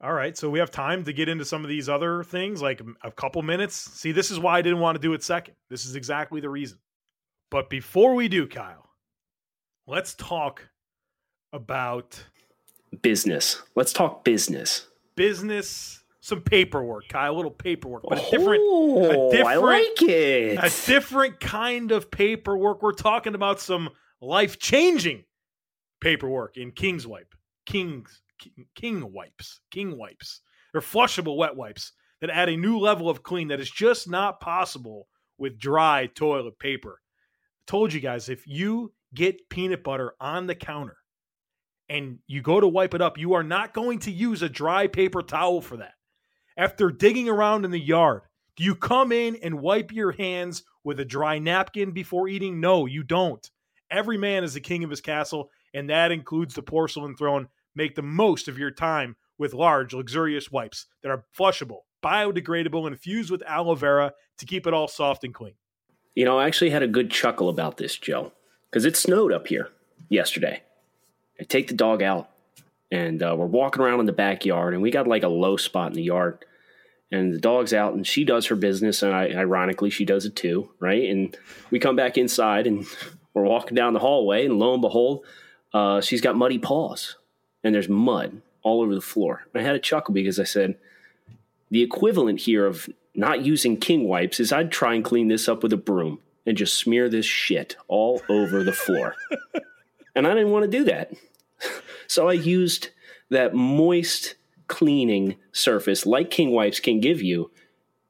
All 0.00 0.12
right, 0.12 0.36
so 0.36 0.48
we 0.48 0.60
have 0.60 0.70
time 0.70 1.02
to 1.04 1.12
get 1.12 1.28
into 1.28 1.44
some 1.44 1.64
of 1.64 1.68
these 1.68 1.88
other 1.88 2.22
things, 2.22 2.62
like 2.62 2.78
mm, 2.78 2.94
a 3.02 3.10
couple 3.10 3.42
minutes. 3.42 3.74
See, 3.74 4.12
this 4.12 4.30
is 4.30 4.38
why 4.38 4.58
I 4.58 4.62
didn't 4.62 4.78
want 4.78 4.94
to 4.94 5.02
do 5.02 5.12
it 5.12 5.24
second. 5.24 5.54
This 5.70 5.84
is 5.86 5.96
exactly 5.96 6.40
the 6.40 6.48
reason. 6.48 6.78
But 7.50 7.68
before 7.68 8.14
we 8.14 8.28
do, 8.28 8.46
Kyle, 8.46 8.90
let's 9.88 10.14
talk 10.14 10.68
about 11.52 12.22
business. 13.02 13.60
Let's 13.74 13.92
talk 13.92 14.22
business. 14.22 14.86
Business, 15.16 16.04
some 16.20 16.42
paperwork, 16.42 17.08
Kyle, 17.08 17.34
a 17.34 17.34
little 17.34 17.50
paperwork, 17.50 18.04
but 18.08 18.18
a 18.18 18.30
different, 18.30 18.62
oh, 18.64 19.30
a 19.30 19.32
different, 19.32 19.48
I 19.48 19.56
like 19.56 20.02
it. 20.02 20.58
A 20.58 20.86
different 20.86 21.40
kind 21.40 21.90
of 21.90 22.08
paperwork. 22.08 22.82
We're 22.82 22.92
talking 22.92 23.34
about 23.34 23.60
some 23.60 23.88
life 24.20 24.60
changing 24.60 25.24
paperwork 26.00 26.56
in 26.56 26.70
Kingswipe. 26.70 27.32
King's 27.66 28.22
King, 28.74 29.12
wipes, 29.12 29.60
King 29.70 29.98
wipes. 29.98 30.40
They're 30.72 30.80
flushable 30.80 31.36
wet 31.36 31.56
wipes 31.56 31.92
that 32.20 32.30
add 32.30 32.48
a 32.48 32.56
new 32.56 32.78
level 32.78 33.08
of 33.08 33.22
clean 33.22 33.48
that 33.48 33.60
is 33.60 33.70
just 33.70 34.08
not 34.08 34.40
possible 34.40 35.08
with 35.38 35.58
dry 35.58 36.06
toilet 36.06 36.58
paper. 36.58 37.00
I 37.00 37.70
told 37.70 37.92
you 37.92 38.00
guys 38.00 38.28
if 38.28 38.46
you 38.46 38.92
get 39.14 39.48
peanut 39.48 39.82
butter 39.82 40.14
on 40.20 40.46
the 40.46 40.54
counter 40.54 40.96
and 41.88 42.18
you 42.26 42.42
go 42.42 42.60
to 42.60 42.68
wipe 42.68 42.94
it 42.94 43.00
up, 43.00 43.18
you 43.18 43.34
are 43.34 43.42
not 43.42 43.72
going 43.72 44.00
to 44.00 44.10
use 44.10 44.42
a 44.42 44.48
dry 44.48 44.86
paper 44.86 45.22
towel 45.22 45.60
for 45.60 45.78
that. 45.78 45.94
After 46.56 46.90
digging 46.90 47.28
around 47.28 47.64
in 47.64 47.70
the 47.70 47.80
yard, 47.80 48.22
do 48.56 48.64
you 48.64 48.74
come 48.74 49.12
in 49.12 49.36
and 49.36 49.60
wipe 49.60 49.92
your 49.92 50.12
hands 50.12 50.64
with 50.82 50.98
a 50.98 51.04
dry 51.04 51.38
napkin 51.38 51.92
before 51.92 52.28
eating? 52.28 52.60
No, 52.60 52.86
you 52.86 53.04
don't. 53.04 53.48
Every 53.90 54.18
man 54.18 54.42
is 54.42 54.54
the 54.54 54.60
king 54.60 54.82
of 54.84 54.90
his 54.90 55.00
castle, 55.00 55.50
and 55.72 55.88
that 55.88 56.10
includes 56.10 56.54
the 56.54 56.62
porcelain 56.62 57.16
throne. 57.16 57.48
Make 57.74 57.94
the 57.94 58.02
most 58.02 58.48
of 58.48 58.58
your 58.58 58.70
time 58.70 59.16
with 59.38 59.54
large, 59.54 59.94
luxurious 59.94 60.50
wipes 60.50 60.86
that 61.02 61.10
are 61.10 61.24
flushable, 61.36 61.80
biodegradable, 62.02 62.84
and 62.84 62.94
infused 62.94 63.30
with 63.30 63.42
aloe 63.46 63.74
vera 63.74 64.12
to 64.38 64.46
keep 64.46 64.66
it 64.66 64.74
all 64.74 64.88
soft 64.88 65.24
and 65.24 65.34
clean. 65.34 65.54
You 66.14 66.24
know, 66.24 66.38
I 66.38 66.46
actually 66.46 66.70
had 66.70 66.82
a 66.82 66.88
good 66.88 67.10
chuckle 67.10 67.48
about 67.48 67.76
this, 67.76 67.96
Joe, 67.96 68.32
because 68.70 68.84
it 68.84 68.96
snowed 68.96 69.32
up 69.32 69.46
here 69.46 69.70
yesterday. 70.08 70.62
I 71.40 71.44
take 71.44 71.68
the 71.68 71.74
dog 71.74 72.02
out, 72.02 72.30
and 72.90 73.22
uh, 73.22 73.36
we're 73.38 73.46
walking 73.46 73.82
around 73.82 74.00
in 74.00 74.06
the 74.06 74.12
backyard, 74.12 74.74
and 74.74 74.82
we 74.82 74.90
got 74.90 75.06
like 75.06 75.22
a 75.22 75.28
low 75.28 75.56
spot 75.56 75.88
in 75.88 75.94
the 75.94 76.02
yard. 76.02 76.44
And 77.10 77.32
the 77.32 77.38
dog's 77.38 77.72
out, 77.72 77.94
and 77.94 78.06
she 78.06 78.24
does 78.24 78.46
her 78.46 78.56
business, 78.56 79.02
and 79.02 79.14
I, 79.14 79.28
ironically, 79.28 79.90
she 79.90 80.04
does 80.04 80.26
it 80.26 80.36
too, 80.36 80.70
right? 80.78 81.08
And 81.08 81.36
we 81.70 81.78
come 81.78 81.96
back 81.96 82.18
inside, 82.18 82.66
and 82.66 82.84
we're 83.34 83.44
walking 83.44 83.76
down 83.76 83.92
the 83.92 84.00
hallway, 84.00 84.44
and 84.44 84.58
lo 84.58 84.72
and 84.72 84.82
behold, 84.82 85.24
uh, 85.72 86.00
she's 86.00 86.20
got 86.20 86.36
muddy 86.36 86.58
paws, 86.58 87.16
and 87.62 87.74
there's 87.74 87.88
mud 87.88 88.42
all 88.62 88.82
over 88.82 88.94
the 88.94 89.00
floor. 89.00 89.46
I 89.54 89.62
had 89.62 89.76
a 89.76 89.80
chuckle 89.80 90.14
because 90.14 90.38
I 90.38 90.44
said, 90.44 90.76
the 91.70 91.82
equivalent 91.82 92.40
here 92.40 92.66
of 92.66 92.88
not 93.14 93.44
using 93.44 93.76
king 93.76 94.06
wipes 94.08 94.40
is 94.40 94.52
I'd 94.52 94.70
try 94.70 94.94
and 94.94 95.04
clean 95.04 95.28
this 95.28 95.48
up 95.48 95.62
with 95.62 95.72
a 95.72 95.76
broom 95.76 96.20
and 96.46 96.56
just 96.56 96.78
smear 96.78 97.08
this 97.08 97.26
shit 97.26 97.76
all 97.88 98.22
over 98.28 98.64
the 98.64 98.72
floor. 98.72 99.14
and 100.14 100.26
I 100.26 100.34
didn't 100.34 100.50
want 100.50 100.64
to 100.64 100.78
do 100.78 100.84
that. 100.84 101.12
so 102.06 102.28
I 102.28 102.32
used 102.32 102.90
that 103.30 103.54
moist 103.54 104.36
cleaning 104.68 105.36
surface 105.52 106.06
like 106.06 106.30
King 106.30 106.52
Wipes 106.52 106.80
can 106.80 107.00
give 107.00 107.20
you, 107.20 107.50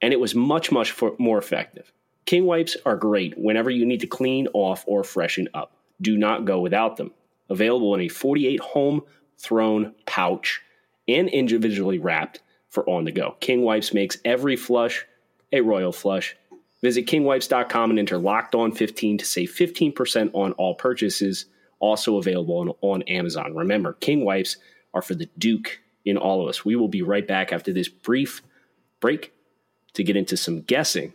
and 0.03 0.13
it 0.13 0.21
was 0.21 0.35
much, 0.35 0.71
much 0.71 0.93
for, 0.93 1.15
more 1.19 1.39
effective. 1.39 1.93
King 2.27 2.45
Wipes 2.45 2.77
are 2.85 2.97
great 2.97 3.37
whenever 3.39 3.71
you 3.71 3.87
need 3.87 4.01
to 4.01 4.07
clean 4.07 4.49
off 4.53 4.85
or 4.87 5.03
freshen 5.03 5.49
up. 5.55 5.73
Do 6.01 6.17
not 6.17 6.45
go 6.45 6.61
without 6.61 6.97
them. 6.97 7.13
Available 7.49 7.95
in 7.95 8.03
a 8.03 8.09
48 8.09 8.61
home 8.61 9.03
thrown 9.39 9.95
pouch 10.07 10.61
and 11.07 11.29
individually 11.29 11.99
wrapped 11.99 12.41
for 12.69 12.89
on 12.89 13.05
the 13.05 13.13
go. 13.13 13.37
King 13.41 13.63
Wipes 13.63 13.95
makes 13.95 14.19
every 14.25 14.57
flush 14.57 15.07
a 15.53 15.61
royal 15.61 15.93
flush. 15.93 16.37
Visit 16.83 17.07
kingwipes.com 17.07 17.91
and 17.91 17.99
enter 17.99 18.19
locked 18.19 18.55
on 18.55 18.73
15 18.73 19.19
to 19.19 19.25
save 19.25 19.51
15% 19.51 20.31
on 20.35 20.53
all 20.53 20.75
purchases 20.75 21.47
also 21.81 22.19
available 22.19 22.59
on, 22.59 22.73
on 22.81 23.03
Amazon. 23.03 23.55
Remember, 23.55 23.95
King 23.95 24.25
Wipes 24.25 24.57
are 24.95 25.03
for 25.03 25.15
the 25.15 25.29
Duke 25.39 25.81
in 26.05 26.17
all 26.17 26.43
of 26.43 26.49
us. 26.49 26.65
We 26.65 26.77
will 26.77 26.89
be 26.89 27.03
right 27.03 27.27
back 27.27 27.53
after 27.53 27.73
this 27.73 27.89
brief 27.89 28.43
break 29.01 29.33
to 29.95 30.05
get 30.05 30.17
into 30.17 30.37
some 30.37 30.63
guessing 30.63 31.13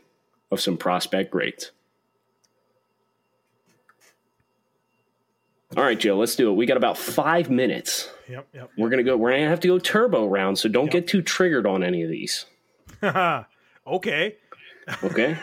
of 0.51 0.61
some 0.61 0.77
prospect 0.77 1.31
grades. 1.31 1.71
All 5.75 5.83
right, 5.83 5.99
Joe, 5.99 6.17
let's 6.17 6.35
do 6.35 6.49
it. 6.49 6.53
We 6.53 6.65
got 6.65 6.77
about 6.77 6.97
five 6.97 7.49
minutes. 7.49 8.09
Yep, 8.29 8.47
yep. 8.53 8.71
We're 8.77 8.89
gonna 8.89 9.03
go. 9.03 9.17
We're 9.17 9.31
gonna 9.31 9.49
have 9.49 9.59
to 9.61 9.67
go 9.67 9.79
turbo 9.79 10.27
round, 10.27 10.59
so 10.59 10.69
don't 10.69 10.85
yep. 10.85 10.93
get 10.93 11.07
too 11.07 11.21
triggered 11.21 11.65
on 11.65 11.83
any 11.83 12.03
of 12.03 12.09
these. 12.09 12.45
okay. 13.03 14.35
Okay. 15.03 15.37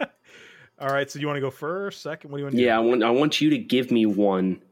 All 0.80 0.88
right. 0.88 1.10
So 1.10 1.18
you 1.18 1.26
want 1.26 1.36
to 1.36 1.40
go 1.40 1.50
first, 1.50 2.02
second? 2.02 2.30
What 2.30 2.38
do 2.38 2.40
you 2.40 2.44
want? 2.46 2.56
to 2.56 2.62
Yeah, 2.62 2.76
do? 2.76 2.82
I 2.82 2.84
want 2.86 3.02
I 3.02 3.10
want 3.10 3.40
you 3.40 3.50
to 3.50 3.58
give 3.58 3.90
me 3.90 4.06
one, 4.06 4.62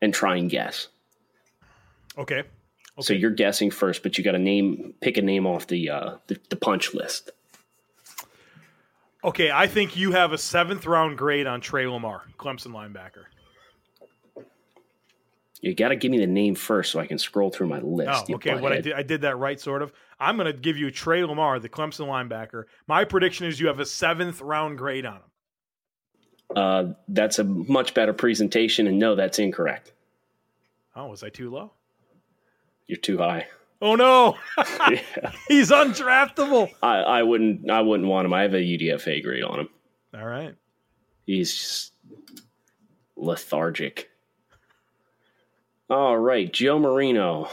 and 0.00 0.14
try 0.14 0.36
and 0.36 0.50
guess. 0.50 0.88
Okay. 2.18 2.40
okay. 2.40 2.48
So 3.00 3.12
you're 3.12 3.30
guessing 3.30 3.70
first, 3.70 4.02
but 4.02 4.18
you 4.18 4.24
got 4.24 4.32
to 4.32 4.38
name, 4.38 4.94
pick 5.00 5.16
a 5.16 5.22
name 5.22 5.46
off 5.46 5.66
the, 5.66 5.90
uh, 5.90 6.16
the 6.26 6.38
the 6.50 6.56
punch 6.56 6.94
list. 6.94 7.30
Okay, 9.22 9.50
I 9.50 9.66
think 9.66 9.96
you 9.96 10.12
have 10.12 10.32
a 10.32 10.38
seventh 10.38 10.86
round 10.86 11.18
grade 11.18 11.46
on 11.46 11.60
Tre 11.60 11.86
Lamar, 11.86 12.22
Clemson 12.38 12.68
linebacker. 12.68 13.24
You 15.60 15.74
got 15.74 15.88
to 15.88 15.96
give 15.96 16.10
me 16.10 16.18
the 16.18 16.26
name 16.26 16.54
first 16.54 16.90
so 16.90 17.00
I 17.00 17.06
can 17.06 17.18
scroll 17.18 17.50
through 17.50 17.68
my 17.68 17.80
list. 17.80 18.26
Oh, 18.30 18.36
okay. 18.36 18.58
What 18.58 18.72
I 18.72 18.80
did, 18.80 18.94
I 18.94 19.02
did 19.02 19.20
that 19.22 19.36
right, 19.36 19.60
sort 19.60 19.82
of. 19.82 19.92
I'm 20.18 20.36
going 20.36 20.46
to 20.46 20.58
give 20.58 20.78
you 20.78 20.90
Tre 20.90 21.22
Lamar, 21.24 21.58
the 21.58 21.68
Clemson 21.68 22.06
linebacker. 22.06 22.64
My 22.86 23.04
prediction 23.04 23.46
is 23.46 23.60
you 23.60 23.66
have 23.66 23.78
a 23.78 23.86
seventh 23.86 24.40
round 24.40 24.78
grade 24.78 25.04
on 25.04 25.16
him. 25.16 25.22
Uh, 26.56 26.84
that's 27.08 27.38
a 27.38 27.44
much 27.44 27.94
better 27.94 28.12
presentation, 28.12 28.86
and 28.86 28.98
no, 28.98 29.14
that's 29.14 29.38
incorrect. 29.38 29.92
Oh, 30.96 31.08
was 31.08 31.22
I 31.22 31.28
too 31.28 31.50
low? 31.50 31.72
You're 32.86 32.98
too 32.98 33.18
high. 33.18 33.46
Oh 33.82 33.94
no, 33.94 34.36
yeah. 34.90 35.32
he's 35.48 35.70
undraftable. 35.70 36.70
I, 36.82 36.96
I 36.98 37.22
wouldn't. 37.22 37.70
I 37.70 37.80
wouldn't 37.80 38.08
want 38.08 38.26
him. 38.26 38.34
I 38.34 38.42
have 38.42 38.52
a 38.52 38.58
UDFA 38.58 39.22
grade 39.22 39.44
on 39.44 39.60
him. 39.60 39.68
All 40.14 40.26
right. 40.26 40.54
He's 41.24 41.56
just 41.56 41.92
lethargic. 43.16 44.09
All 45.90 46.16
right, 46.16 46.50
Joe 46.52 46.78
Marino. 46.78 47.48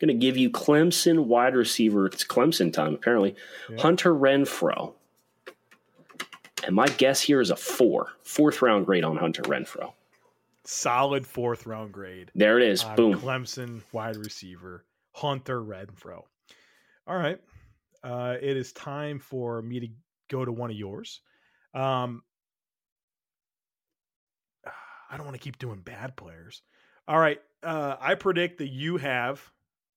Going 0.00 0.08
to 0.08 0.14
give 0.14 0.36
you 0.36 0.50
Clemson 0.50 1.26
wide 1.26 1.54
receiver. 1.54 2.06
It's 2.06 2.24
Clemson 2.24 2.72
time, 2.72 2.94
apparently. 2.94 3.36
Yeah. 3.70 3.80
Hunter 3.80 4.14
Renfrow. 4.14 4.94
And 6.66 6.74
my 6.74 6.86
guess 6.86 7.20
here 7.20 7.40
is 7.40 7.50
a 7.50 7.56
four. 7.56 8.08
Fourth 8.22 8.62
round 8.62 8.86
grade 8.86 9.04
on 9.04 9.16
Hunter 9.16 9.42
Renfrow. 9.42 9.92
Solid 10.64 11.26
fourth 11.26 11.66
round 11.66 11.92
grade. 11.92 12.30
There 12.34 12.58
it 12.58 12.66
is. 12.66 12.82
Boom. 12.82 13.20
Clemson 13.20 13.82
wide 13.92 14.16
receiver, 14.16 14.84
Hunter 15.12 15.60
Renfrow. 15.60 16.22
All 17.06 17.16
right. 17.16 17.38
Uh, 18.02 18.36
it 18.40 18.56
is 18.56 18.72
time 18.72 19.18
for 19.18 19.60
me 19.60 19.80
to 19.80 19.88
go 20.28 20.44
to 20.44 20.52
one 20.52 20.70
of 20.70 20.76
yours. 20.76 21.20
Um, 21.74 22.22
I 25.10 25.16
don't 25.16 25.26
want 25.26 25.36
to 25.36 25.42
keep 25.42 25.58
doing 25.58 25.80
bad 25.80 26.16
players. 26.16 26.62
All 27.08 27.18
right. 27.18 27.40
Uh, 27.62 27.96
I 28.00 28.14
predict 28.14 28.58
that 28.58 28.68
you 28.68 28.96
have 28.96 29.40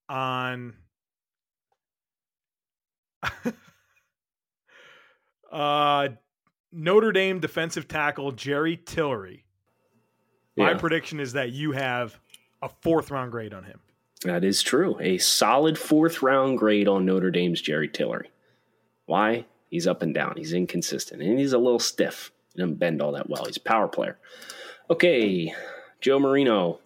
on 0.07 0.73
uh, 5.51 6.09
Notre 6.71 7.11
Dame 7.11 7.39
defensive 7.39 7.87
tackle 7.87 8.31
Jerry 8.31 8.77
Tillery. 8.77 9.45
My 10.57 10.73
prediction 10.73 11.19
is 11.19 11.33
that 11.33 11.51
you 11.51 11.73
have 11.73 12.17
a 12.61 12.69
fourth 12.81 13.11
round 13.11 13.31
grade 13.31 13.53
on 13.53 13.65
him. 13.65 13.79
That 14.23 14.43
is 14.43 14.63
true. 14.63 14.97
A 14.99 15.17
solid 15.17 15.77
fourth 15.77 16.21
round 16.21 16.57
grade 16.57 16.87
on 16.87 17.05
Notre 17.05 17.29
Dame's 17.29 17.61
Jerry 17.61 17.89
Tillery. 17.89 18.31
Why? 19.05 19.45
He's 19.69 19.85
up 19.85 20.01
and 20.01 20.13
down. 20.13 20.35
He's 20.37 20.53
inconsistent. 20.53 21.21
And 21.21 21.37
he's 21.37 21.53
a 21.53 21.57
little 21.57 21.79
stiff. 21.79 22.31
He 22.53 22.59
doesn't 22.59 22.79
bend 22.79 23.01
all 23.01 23.11
that 23.11 23.29
well. 23.29 23.45
He's 23.45 23.57
a 23.57 23.61
power 23.61 23.87
player. 23.87 24.17
Okay. 24.89 25.53
Joe 25.99 26.19
Marino, 26.19 26.79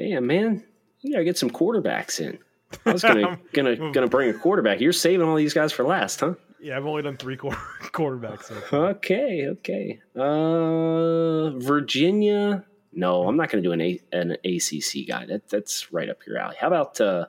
damn 0.00 0.26
man, 0.26 0.64
you 1.00 1.12
gotta 1.12 1.24
get 1.24 1.36
some 1.36 1.50
quarterbacks 1.50 2.20
in. 2.20 2.38
I 2.86 2.92
was 2.92 3.02
gonna 3.02 3.38
gonna 3.52 3.92
gonna 3.92 4.08
bring 4.08 4.30
a 4.30 4.34
quarterback. 4.34 4.80
You're 4.80 4.92
saving 4.92 5.26
all 5.26 5.36
these 5.36 5.54
guys 5.54 5.72
for 5.72 5.84
last, 5.84 6.20
huh? 6.20 6.34
Yeah, 6.60 6.76
I've 6.76 6.86
only 6.86 7.02
done 7.02 7.16
three 7.16 7.36
quarter, 7.36 7.58
quarterbacks. 7.82 8.44
So 8.44 8.86
okay, 8.88 9.48
okay. 9.48 10.00
Uh, 10.16 11.58
Virginia. 11.58 12.64
No, 12.92 13.28
I'm 13.28 13.36
not 13.36 13.50
going 13.50 13.62
to 13.62 13.68
do 13.68 13.72
an 13.72 13.80
A, 13.80 14.00
an 14.12 14.32
ACC 14.44 15.06
guy. 15.06 15.24
That 15.26 15.48
that's 15.48 15.92
right 15.92 16.08
up 16.08 16.26
your 16.26 16.38
alley. 16.38 16.56
How 16.58 16.66
about 16.66 17.00
uh, 17.00 17.26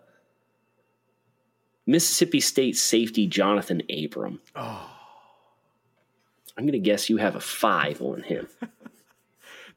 Mississippi 1.85 2.39
State 2.39 2.77
safety 2.77 3.27
Jonathan 3.27 3.83
Abram? 3.89 4.41
Oh, 4.55 4.89
I'm 6.57 6.63
going 6.63 6.73
to 6.73 6.79
guess 6.79 7.11
you 7.11 7.17
have 7.17 7.35
a 7.35 7.39
five 7.39 8.01
on 8.01 8.23
him. 8.23 8.47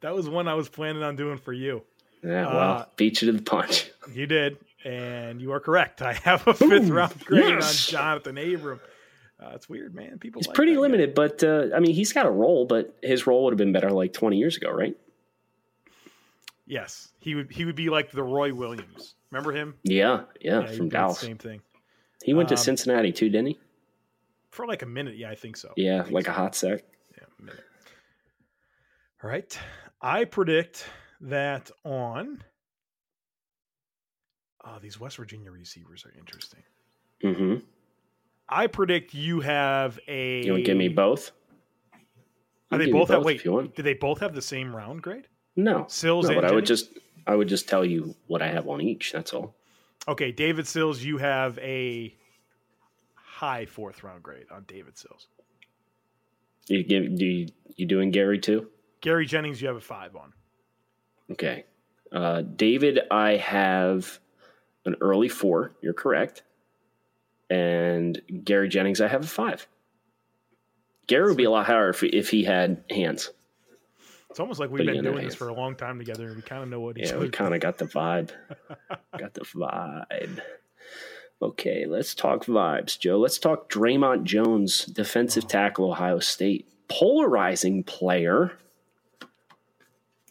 That 0.04 0.14
was 0.14 0.28
one 0.28 0.48
I 0.48 0.54
was 0.54 0.68
planning 0.68 1.02
on 1.02 1.16
doing 1.16 1.38
for 1.38 1.54
you. 1.54 1.83
Yeah, 2.25 2.47
well, 2.47 2.73
Uh, 2.73 2.85
beat 2.97 3.21
you 3.23 3.31
to 3.31 3.37
the 3.39 3.43
punch. 3.43 3.91
You 4.13 4.27
did, 4.27 4.59
and 4.85 5.41
you 5.41 5.53
are 5.53 5.61
correct. 5.61 6.03
I 6.03 6.13
have 6.13 6.47
a 6.47 6.53
fifth 6.55 6.89
round 6.91 7.19
grade 7.25 7.45
yes. 7.55 7.89
on 7.89 7.93
Jonathan 7.93 8.37
Abram. 8.39 8.81
Uh, 9.43 9.53
it's 9.55 9.67
weird, 9.69 9.95
man. 9.95 10.19
People 10.19 10.41
He's 10.41 10.47
like 10.47 10.55
pretty 10.55 10.73
that 10.73 10.77
guy. 10.77 10.83
limited, 10.83 11.15
but 11.15 11.43
uh, 11.43 11.69
I 11.75 11.81
mean, 11.81 11.95
he's 11.95 12.13
got 12.13 12.27
a 12.27 12.31
role, 12.31 12.67
but 12.67 12.95
his 13.03 13.27
role 13.27 13.45
would 13.45 13.53
have 13.53 13.59
been 13.59 13.73
better 13.73 13.91
like 13.91 14.13
20 14.13 14.37
years 14.37 14.57
ago, 14.59 14.71
right? 14.71 14.95
Yes, 16.67 17.13
he 17.19 17.35
would. 17.35 17.51
He 17.53 17.65
would 17.65 17.77
be 17.77 17.91
like 17.91 18.11
the 18.11 18.23
Roy 18.23 18.53
Williams. 18.55 19.15
Remember 19.31 19.53
him? 19.53 19.75
Yeah, 19.83 20.23
yeah, 20.41 20.67
he'd 20.69 20.77
from 20.77 20.89
Dallas. 20.89 21.19
Same 21.19 21.37
thing 21.39 21.61
He 22.23 22.33
went 22.35 22.49
to 22.51 22.55
Um, 22.55 22.59
Cincinnati 22.59 23.13
too, 23.13 23.29
didn't 23.29 23.49
he? 23.49 23.59
for 24.51 24.67
like 24.67 24.83
a 24.83 24.87
minute. 24.87 25.17
Yeah, 25.17 25.31
I 25.31 25.35
think 25.35 25.57
so. 25.57 25.73
Yeah, 25.77 26.03
think 26.03 26.15
like 26.15 26.27
so. 26.27 26.31
a 26.31 26.35
hot 26.35 26.55
sec. 26.55 26.85
Yeah, 27.19 27.25
a 27.39 27.43
minute. 27.43 27.65
All 29.23 29.29
right. 29.31 29.59
I 30.01 30.25
predict 30.25 30.87
that 31.25 31.71
on. 31.85 32.43
Oh, 34.65 34.79
these 34.81 34.99
West 34.99 35.17
Virginia 35.17 35.51
receivers 35.51 36.05
are 36.07 36.13
interesting. 36.19 36.63
hmm 37.23 37.57
I 38.49 38.67
predict 38.67 39.15
you 39.15 39.41
have 39.41 39.99
a. 40.07 40.45
You 40.45 40.53
want 40.53 40.65
to 40.65 40.71
give 40.71 40.77
me 40.77 40.89
both? 40.89 41.31
Are 42.71 42.79
they 42.79 42.87
me 42.87 42.93
both 42.93 43.09
have? 43.09 43.25
Wait, 43.25 43.37
if 43.37 43.45
you 43.45 43.53
want. 43.53 43.75
do 43.75 43.83
they 43.83 43.95
both 43.95 44.21
have 44.21 44.35
the 44.35 44.43
same 44.43 44.75
round 44.75 45.03
grade? 45.03 45.29
No, 45.57 45.87
Sills 45.89 46.27
no, 46.27 46.33
and 46.33 46.43
but 46.43 46.51
I 46.51 46.55
would 46.55 46.67
just 46.67 46.91
I 47.27 47.35
would 47.35 47.49
just 47.49 47.69
tell 47.69 47.85
you 47.85 48.15
what 48.27 48.43
I 48.43 48.49
have 48.49 48.69
on 48.69 48.81
each. 48.81 49.13
That's 49.13 49.33
all. 49.33 49.55
Okay, 50.07 50.33
David 50.33 50.67
Sills, 50.67 51.03
you 51.03 51.19
have 51.19 51.59
a 51.59 52.15
high 53.15 53.65
fourth 53.65 54.03
round 54.03 54.23
grade 54.23 54.47
on 54.51 54.65
David 54.67 54.99
Sills. 54.99 55.29
You 56.67 56.83
give 56.83 57.17
do 57.17 57.25
you, 57.25 57.49
you 57.77 57.87
doing 57.87 58.11
Gary 58.11 58.39
too? 58.39 58.69
Gary 59.01 59.27
Jennings, 59.27 59.61
you 59.61 59.69
have 59.69 59.77
a 59.77 59.81
five 59.81 60.17
on. 60.17 60.33
Okay. 61.33 61.65
Uh, 62.13 62.43
David, 62.43 63.01
I 63.11 63.37
have 63.37 64.21
an 64.85 64.97
early 65.01 65.29
four. 65.29 65.73
You're 65.81 65.95
correct. 65.95 66.43
And 67.51 68.21
Gary 68.45 68.69
Jennings, 68.69 69.01
I 69.01 69.09
have 69.09 69.25
a 69.25 69.27
five. 69.27 69.67
Gary 71.07 71.29
would 71.29 71.37
be 71.37 71.45
a 71.45 71.51
lot 71.51 71.67
higher 71.67 71.91
if, 71.91 72.03
if 72.03 72.31
he 72.31 72.45
had 72.45 72.83
hands. 72.91 73.31
It's 74.31 74.41
almost 74.41 74.59
like 74.59 74.71
we've 74.71 74.81
Putting 74.81 74.95
been 74.95 75.05
doing 75.05 75.17
this 75.17 75.25
hands. 75.25 75.35
for 75.37 75.49
a 75.49 75.55
long 75.55 75.77
time 75.77 75.99
together, 75.99 76.27
and 76.27 76.37
we 76.37 76.43
kind 76.43 76.63
of 76.63 76.69
know 76.69 76.81
what 76.81 76.99
each 76.99 77.09
Yeah, 77.09 77.19
we 77.19 77.29
kind 77.29 77.55
of 77.55 77.61
got 77.61 77.79
the 77.79 77.85
vibe. 77.85 78.31
got 79.19 79.35
the 79.35 79.43
vibe. 79.43 80.41
Okay, 81.41 81.85
let's 81.87 82.15
talk 82.15 82.47
vibes, 82.47 82.99
Joe. 82.99 83.19
Let's 83.19 83.39
talk 83.39 83.71
Dre'Mont 83.71 84.25
Jones, 84.25 84.87
defensive 84.87 85.47
tackle, 85.47 85.91
Ohio 85.91 86.19
State. 86.19 86.67
Polarizing 86.89 87.85
player. 87.85 88.53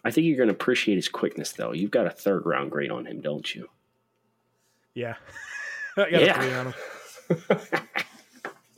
I 0.04 0.12
think 0.12 0.28
you're 0.28 0.38
going 0.38 0.50
to 0.50 0.54
appreciate 0.54 0.96
his 0.96 1.08
quickness, 1.08 1.54
though. 1.54 1.72
You've 1.72 1.92
got 1.92 2.06
a 2.06 2.10
third 2.10 2.46
round 2.46 2.72
grade 2.72 2.92
on 2.92 3.06
him, 3.06 3.22
don't 3.22 3.54
you? 3.56 3.70
Yeah, 4.94 5.16
I 5.98 6.10
got 6.12 6.22
Yeah. 6.22 6.40
a 6.40 6.42
three 6.42 6.54
on 6.54 6.66
him. 6.68 7.88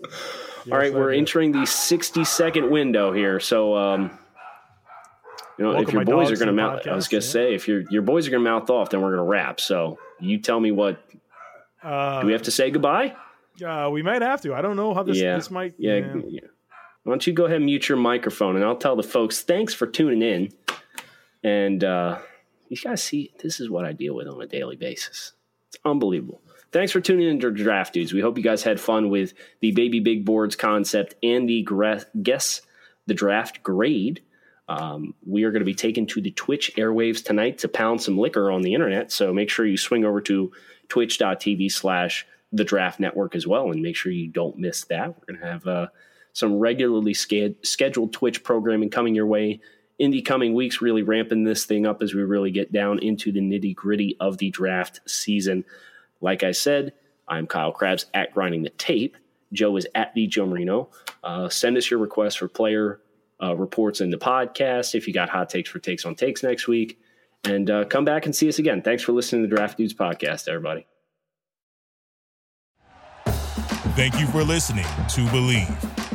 All 0.71 0.77
right, 0.79 0.93
we're 0.93 1.11
entering 1.13 1.51
the 1.51 1.65
60 1.65 2.23
second 2.25 2.69
window 2.71 3.11
here. 3.13 3.39
So, 3.39 3.75
um, 3.75 4.17
you 5.57 5.63
know, 5.63 5.71
Welcome 5.73 5.87
if 5.87 5.93
your 5.93 6.05
boys 6.05 6.31
are 6.31 6.35
going 6.35 6.47
to 6.47 6.53
mouth, 6.53 6.87
I 6.87 6.95
was 6.95 7.07
going 7.07 7.21
to 7.21 7.27
yeah. 7.27 7.31
say, 7.33 7.53
if 7.55 7.67
your 7.67 7.81
your 7.91 8.01
boys 8.01 8.27
are 8.27 8.31
going 8.31 8.43
to 8.43 8.49
mouth 8.49 8.69
off, 8.69 8.89
then 8.89 9.01
we're 9.01 9.09
going 9.15 9.25
to 9.25 9.29
wrap. 9.29 9.59
So, 9.59 9.99
you 10.19 10.37
tell 10.39 10.59
me 10.59 10.71
what. 10.71 11.01
Uh, 11.83 12.21
Do 12.21 12.27
we 12.27 12.33
have 12.33 12.41
to 12.43 12.51
say 12.51 12.71
goodbye? 12.71 13.15
uh, 13.65 13.89
we 13.91 14.01
might 14.01 14.21
have 14.23 14.41
to. 14.41 14.53
I 14.55 14.61
don't 14.61 14.75
know 14.75 14.93
how 14.93 15.03
this 15.03 15.17
yeah. 15.17 15.35
this 15.35 15.51
might. 15.51 15.75
yeah, 15.77 15.97
yeah. 16.27 16.41
Why 17.03 17.11
don't 17.11 17.25
you 17.27 17.33
go 17.33 17.45
ahead 17.45 17.57
and 17.57 17.65
mute 17.65 17.87
your 17.87 17.97
microphone, 17.99 18.55
and 18.55 18.65
I'll 18.65 18.75
tell 18.75 18.95
the 18.95 19.03
folks 19.03 19.41
thanks 19.43 19.73
for 19.73 19.85
tuning 19.85 20.23
in. 20.23 20.51
And 21.45 21.83
uh, 21.83 22.17
you 22.69 22.77
guys 22.77 23.03
see, 23.03 23.31
this 23.43 23.59
is 23.59 23.69
what 23.69 23.85
I 23.85 23.93
deal 23.93 24.15
with 24.15 24.27
on 24.27 24.41
a 24.41 24.47
daily 24.47 24.75
basis. 24.77 25.33
It's 25.67 25.77
unbelievable. 25.85 26.41
Thanks 26.71 26.91
for 26.91 26.99
tuning 26.99 27.29
in 27.29 27.39
to 27.41 27.51
Draft 27.51 27.93
Dudes. 27.93 28.11
We 28.11 28.19
hope 28.19 28.35
you 28.35 28.43
guys 28.43 28.63
had 28.63 28.79
fun 28.79 29.09
with 29.11 29.35
the 29.61 29.71
Baby 29.71 29.99
Big 29.99 30.25
Boards 30.25 30.55
concept 30.55 31.13
and 31.21 31.47
the 31.47 31.61
gra- 31.61 32.03
guess 32.23 32.63
the 33.05 33.13
draft 33.13 33.61
grade. 33.61 34.23
Um, 34.67 35.13
we 35.23 35.43
are 35.43 35.51
going 35.51 35.61
to 35.61 35.65
be 35.65 35.75
taken 35.75 36.07
to 36.07 36.21
the 36.21 36.31
Twitch 36.31 36.71
airwaves 36.77 37.23
tonight 37.23 37.59
to 37.59 37.67
pound 37.67 38.01
some 38.01 38.17
liquor 38.17 38.49
on 38.49 38.63
the 38.63 38.73
internet. 38.73 39.11
So 39.11 39.31
make 39.31 39.51
sure 39.51 39.67
you 39.67 39.77
swing 39.77 40.03
over 40.03 40.21
to 40.21 40.51
twitch.tv 40.89 41.71
slash 41.71 42.25
the 42.51 42.63
draft 42.63 42.99
network 42.99 43.35
as 43.35 43.45
well 43.45 43.69
and 43.69 43.83
make 43.83 43.95
sure 43.95 44.11
you 44.11 44.29
don't 44.29 44.57
miss 44.57 44.85
that. 44.85 45.09
We're 45.09 45.35
going 45.35 45.41
to 45.41 45.45
have 45.45 45.67
uh, 45.67 45.87
some 46.33 46.55
regularly 46.55 47.13
scheduled 47.13 48.13
Twitch 48.13 48.43
programming 48.43 48.89
coming 48.89 49.13
your 49.13 49.27
way 49.27 49.61
in 49.97 50.11
the 50.11 50.21
coming 50.21 50.53
weeks, 50.53 50.81
really 50.81 51.03
ramping 51.03 51.43
this 51.43 51.65
thing 51.65 51.85
up 51.85 52.01
as 52.01 52.13
we 52.13 52.21
really 52.23 52.51
get 52.51 52.71
down 52.71 52.99
into 52.99 53.31
the 53.31 53.39
nitty 53.39 53.75
gritty 53.75 54.17
of 54.19 54.37
the 54.37 54.49
draft 54.49 54.99
season. 55.05 55.63
Like 56.21 56.43
I 56.43 56.51
said, 56.51 56.93
I'm 57.27 57.47
Kyle 57.47 57.71
Crabbs 57.71 58.05
at 58.13 58.33
Grinding 58.33 58.63
the 58.63 58.69
Tape. 58.71 59.17
Joe 59.53 59.77
is 59.77 59.87
at 59.95 60.13
the 60.13 60.27
Joe 60.27 60.45
Marino. 60.45 60.89
Uh, 61.23 61.49
send 61.49 61.77
us 61.77 61.89
your 61.89 61.99
requests 61.99 62.35
for 62.35 62.47
player 62.47 62.99
uh, 63.41 63.55
reports 63.55 64.01
in 64.01 64.09
the 64.09 64.17
podcast. 64.17 64.95
If 64.95 65.07
you 65.07 65.13
got 65.13 65.29
hot 65.29 65.49
takes 65.49 65.69
for 65.69 65.79
takes 65.79 66.05
on 66.05 66.15
takes 66.15 66.43
next 66.43 66.67
week, 66.67 66.99
and 67.43 67.69
uh, 67.69 67.85
come 67.85 68.05
back 68.05 68.25
and 68.25 68.35
see 68.35 68.49
us 68.49 68.59
again. 68.59 68.81
Thanks 68.81 69.03
for 69.03 69.11
listening 69.11 69.43
to 69.43 69.47
the 69.47 69.55
Draft 69.55 69.77
Dudes 69.77 69.93
podcast, 69.93 70.47
everybody. 70.47 70.85
Thank 73.95 74.19
you 74.19 74.27
for 74.27 74.43
listening 74.43 74.83
to 74.83 75.21
Bleav. 75.27 76.04